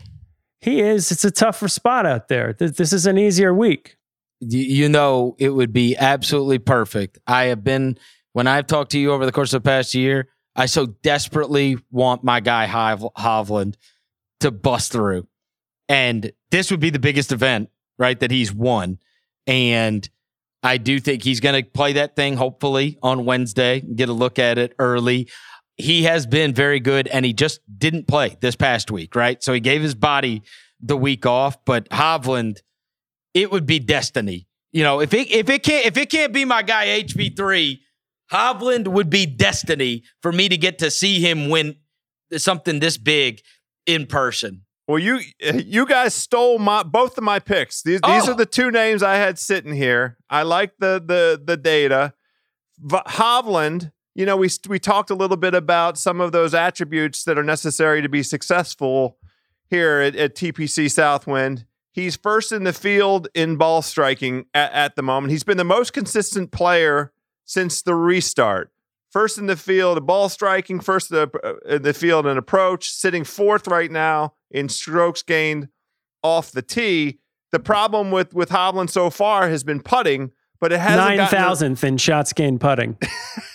[0.61, 1.11] He is.
[1.11, 2.53] It's a tougher spot out there.
[2.53, 3.97] Th- This is an easier week.
[4.49, 7.19] You know it would be absolutely perfect.
[7.27, 7.99] I have been
[8.33, 10.29] when I've talked to you over the course of the past year.
[10.55, 13.77] I so desperately want my guy Hov- Hovland
[14.41, 15.27] to bust through,
[15.89, 18.19] and this would be the biggest event, right?
[18.19, 18.99] That he's won,
[19.47, 20.09] and
[20.63, 23.81] I do think he's going to play that thing hopefully on Wednesday.
[23.81, 25.29] Get a look at it early.
[25.77, 29.43] He has been very good, and he just didn't play this past week, right?
[29.43, 30.43] So he gave his body
[30.81, 32.59] the week off, but Hovland
[33.35, 34.47] it would be destiny.
[34.73, 37.83] You know, if it if it can't if it can't be my guy HV three,
[38.33, 41.77] Hovland would be destiny for me to get to see him win
[42.37, 43.41] something this big
[43.87, 44.63] in person.
[44.89, 47.83] Well, you you guys stole my both of my picks.
[47.83, 48.33] These these Oh.
[48.33, 50.17] are the two names I had sitting here.
[50.31, 52.15] I like the the the data.
[52.79, 57.25] V- Hovland, you know, we we talked a little bit about some of those attributes
[57.25, 59.19] that are necessary to be successful
[59.69, 61.67] here at, at TPC Southwind.
[61.93, 65.31] He's first in the field in ball striking at, at the moment.
[65.31, 67.13] He's been the most consistent player
[67.45, 68.71] since the restart.
[69.11, 72.39] First in the field, in ball striking, first in the, uh, in the field in
[72.39, 75.69] approach, sitting fourth right now in strokes gained
[76.23, 77.19] off the tee.
[77.51, 80.31] The problem with with Hovland so far has been putting,
[80.63, 82.97] but it hasn't Nine gotten- thousandth in shots gained putting.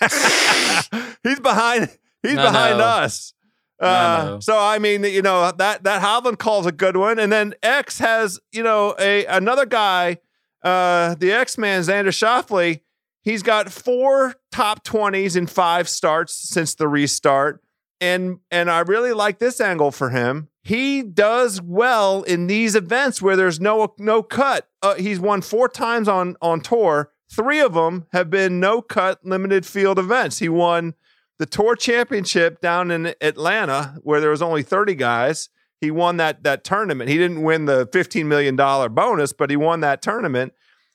[1.24, 1.96] he's behind.
[2.22, 2.84] He's No, behind no.
[2.84, 3.32] us.
[3.80, 4.40] Uh.
[4.40, 7.98] So I mean, you know that that Hovland call's a good one, and then X
[7.98, 10.18] has you know a another guy,
[10.62, 12.80] uh, the X man Xander Schauffele.
[13.22, 17.62] He's got four top twenties in five starts since the restart,
[18.00, 20.48] and and I really like this angle for him.
[20.62, 24.68] He does well in these events where there's no no cut.
[24.82, 27.12] Uh, he's won four times on on tour.
[27.30, 30.38] Three of them have been no cut limited field events.
[30.38, 30.94] He won
[31.38, 35.48] the tour championship down in Atlanta where there was only 30 guys.
[35.80, 37.08] He won that that tournament.
[37.08, 40.52] He didn't win the 15 million dollar bonus, but he won that tournament.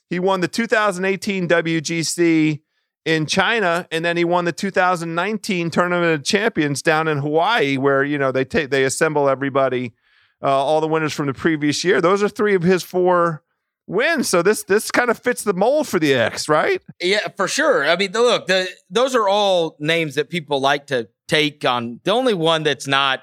[0.10, 2.60] He won the 2018 WGC
[3.06, 8.04] in China, and then he won the 2019 Tournament of Champions down in Hawaii, where
[8.04, 9.94] you know they take they assemble everybody,
[10.42, 12.02] uh, all the winners from the previous year.
[12.02, 13.44] Those are three of his four
[13.88, 14.30] wins.
[14.30, 16.82] So this this kind of fits the mold for the X, right?
[17.02, 17.86] Yeah, for sure.
[17.86, 22.00] I mean, look, the, those are all names that people like to take on.
[22.04, 23.22] The only one that's not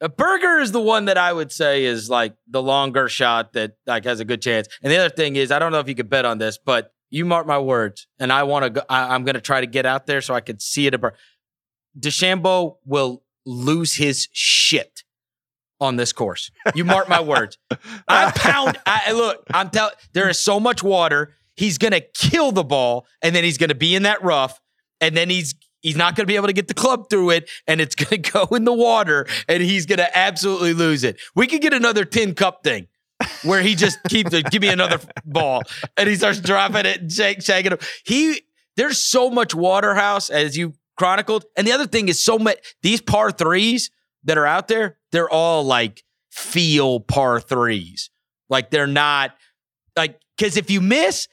[0.00, 3.72] a burger is the one that I would say is like the longer shot that
[3.86, 4.68] like has a good chance.
[4.82, 6.92] And the other thing is, I don't know if you could bet on this, but
[7.10, 8.70] you mark my words, and I want to.
[8.70, 10.94] go I, I'm going to try to get out there so I could see it.
[10.94, 11.14] a bur-
[11.98, 15.02] DeChambeau will lose his shit
[15.80, 16.50] on this course.
[16.74, 17.58] You mark my words.
[18.08, 18.78] I pound.
[18.86, 19.44] I look.
[19.52, 19.94] I'm telling.
[20.12, 21.34] There is so much water.
[21.56, 24.60] He's gonna kill the ball, and then he's gonna be in that rough,
[25.00, 27.80] and then he's he's not gonna be able to get the club through it, and
[27.80, 31.20] it's gonna go in the water, and he's gonna absolutely lose it.
[31.34, 32.88] We could get another tin cup thing.
[33.44, 35.62] Where he just keeps it, give me another ball,
[35.98, 37.78] and he starts dropping it and shake, shaking him.
[38.02, 38.40] He
[38.76, 41.46] there's so much water house as you chronicled.
[41.56, 43.90] And the other thing is so much these par threes
[44.24, 48.10] that are out there, they're all like feel par threes.
[48.48, 49.34] Like they're not
[49.96, 51.28] like because if you miss,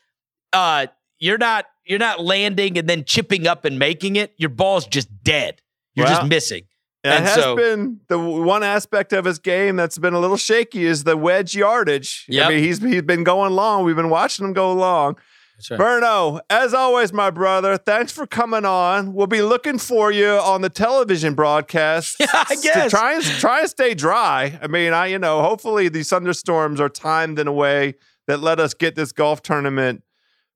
[0.53, 0.88] uh,
[1.19, 4.33] you're not you're not landing and then chipping up and making it.
[4.38, 5.61] Your ball's just dead.
[5.95, 6.63] You're Well, just missing.
[7.03, 10.85] And has so- been the one aspect of his game that's been a little shaky
[10.85, 12.25] is the wedge yardage.
[12.27, 13.83] Yeah, I mean, he's he's been going long.
[13.85, 15.17] We've been watching him go long.
[15.58, 15.80] That's right.
[15.80, 19.14] Berno, as always, my brother, thanks for coming on.
[19.14, 22.18] We'll be looking for you on the television broadcast.
[22.20, 22.91] Yeah, I to guess.
[22.91, 24.60] try and try and stay dry.
[24.62, 27.95] I mean, I you know, hopefully these thunderstorms are timed in a way
[28.28, 30.03] that let us get this golf tournament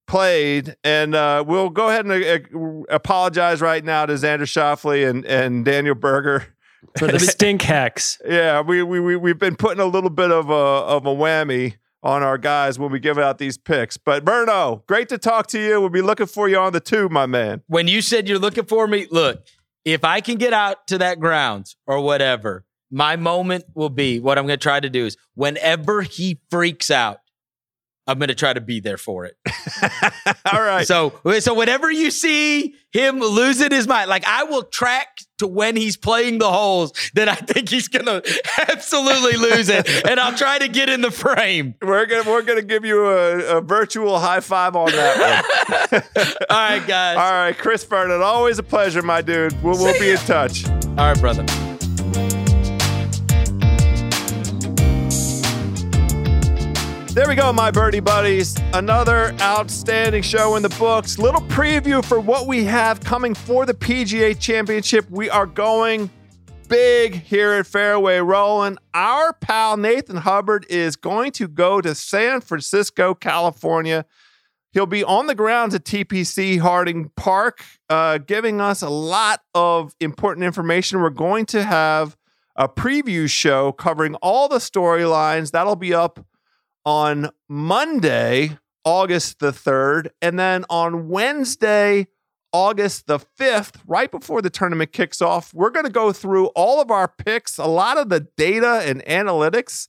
[0.07, 0.75] played.
[0.83, 5.65] And uh, we'll go ahead and uh, apologize right now to Xander Schauffele and and
[5.65, 6.45] Daniel Berger.
[6.97, 8.19] for the stink hex.
[8.25, 11.77] Yeah, we we we we've been putting a little bit of a of a whammy
[12.03, 13.97] on our guys when we give out these picks.
[13.97, 15.79] But Berno, great to talk to you.
[15.79, 17.61] We'll be looking for you on the tube, my man.
[17.67, 19.45] when you said you're looking for me, look,
[19.85, 24.37] if I can get out to that grounds or whatever, my moment will be what
[24.37, 27.19] I'm going to try to do is whenever he freaks out,
[28.11, 29.37] I'm going to try to be there for it.
[30.51, 30.85] All right.
[30.85, 35.07] So, so whenever you see him losing his mind, like I will track
[35.37, 39.87] to when he's playing the holes that I think he's going to absolutely lose it,
[40.05, 41.75] and I'll try to get in the frame.
[41.81, 45.43] we're gonna we're gonna give you a, a virtual high five on that
[45.91, 46.01] one.
[46.49, 47.17] All right, guys.
[47.17, 49.53] All right, Chris Vernon, always a pleasure, my dude.
[49.63, 50.67] We'll, we'll be in touch.
[50.67, 51.70] All right, brother.
[57.13, 58.55] There we go, my birdie buddies.
[58.73, 61.19] Another outstanding show in the books.
[61.19, 65.09] Little preview for what we have coming for the PGA Championship.
[65.09, 66.09] We are going
[66.69, 68.77] big here at Fairway Rolling.
[68.93, 74.05] Our pal Nathan Hubbard is going to go to San Francisco, California.
[74.71, 79.93] He'll be on the grounds at TPC Harding Park, uh, giving us a lot of
[79.99, 81.01] important information.
[81.01, 82.15] We're going to have
[82.55, 85.51] a preview show covering all the storylines.
[85.51, 86.25] That'll be up
[86.85, 90.09] on Monday, August the 3rd.
[90.21, 92.07] And then on Wednesday,
[92.53, 96.81] August the 5th, right before the tournament kicks off, we're going to go through all
[96.81, 99.87] of our picks, a lot of the data and analytics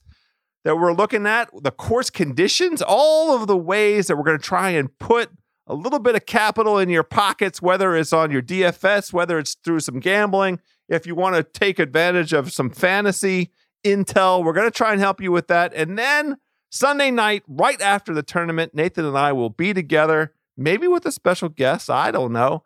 [0.63, 4.43] that we're looking at, the course conditions, all of the ways that we're going to
[4.43, 5.29] try and put
[5.67, 9.55] a little bit of capital in your pockets, whether it's on your DFS, whether it's
[9.55, 10.59] through some gambling.
[10.87, 13.51] If you want to take advantage of some fantasy
[13.85, 15.73] intel, we're going to try and help you with that.
[15.73, 16.37] And then
[16.73, 21.11] Sunday night, right after the tournament, Nathan and I will be together, maybe with a
[21.11, 21.87] special guest.
[21.87, 22.63] I don't know.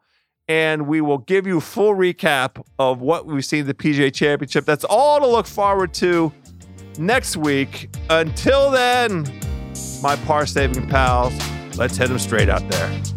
[0.48, 4.64] And we will give you full recap of what we've seen the PGA Championship.
[4.64, 6.32] That's all to look forward to
[6.98, 7.90] next week.
[8.10, 9.26] Until then,
[10.02, 11.34] my par saving pals,
[11.78, 13.17] let's hit them straight out there.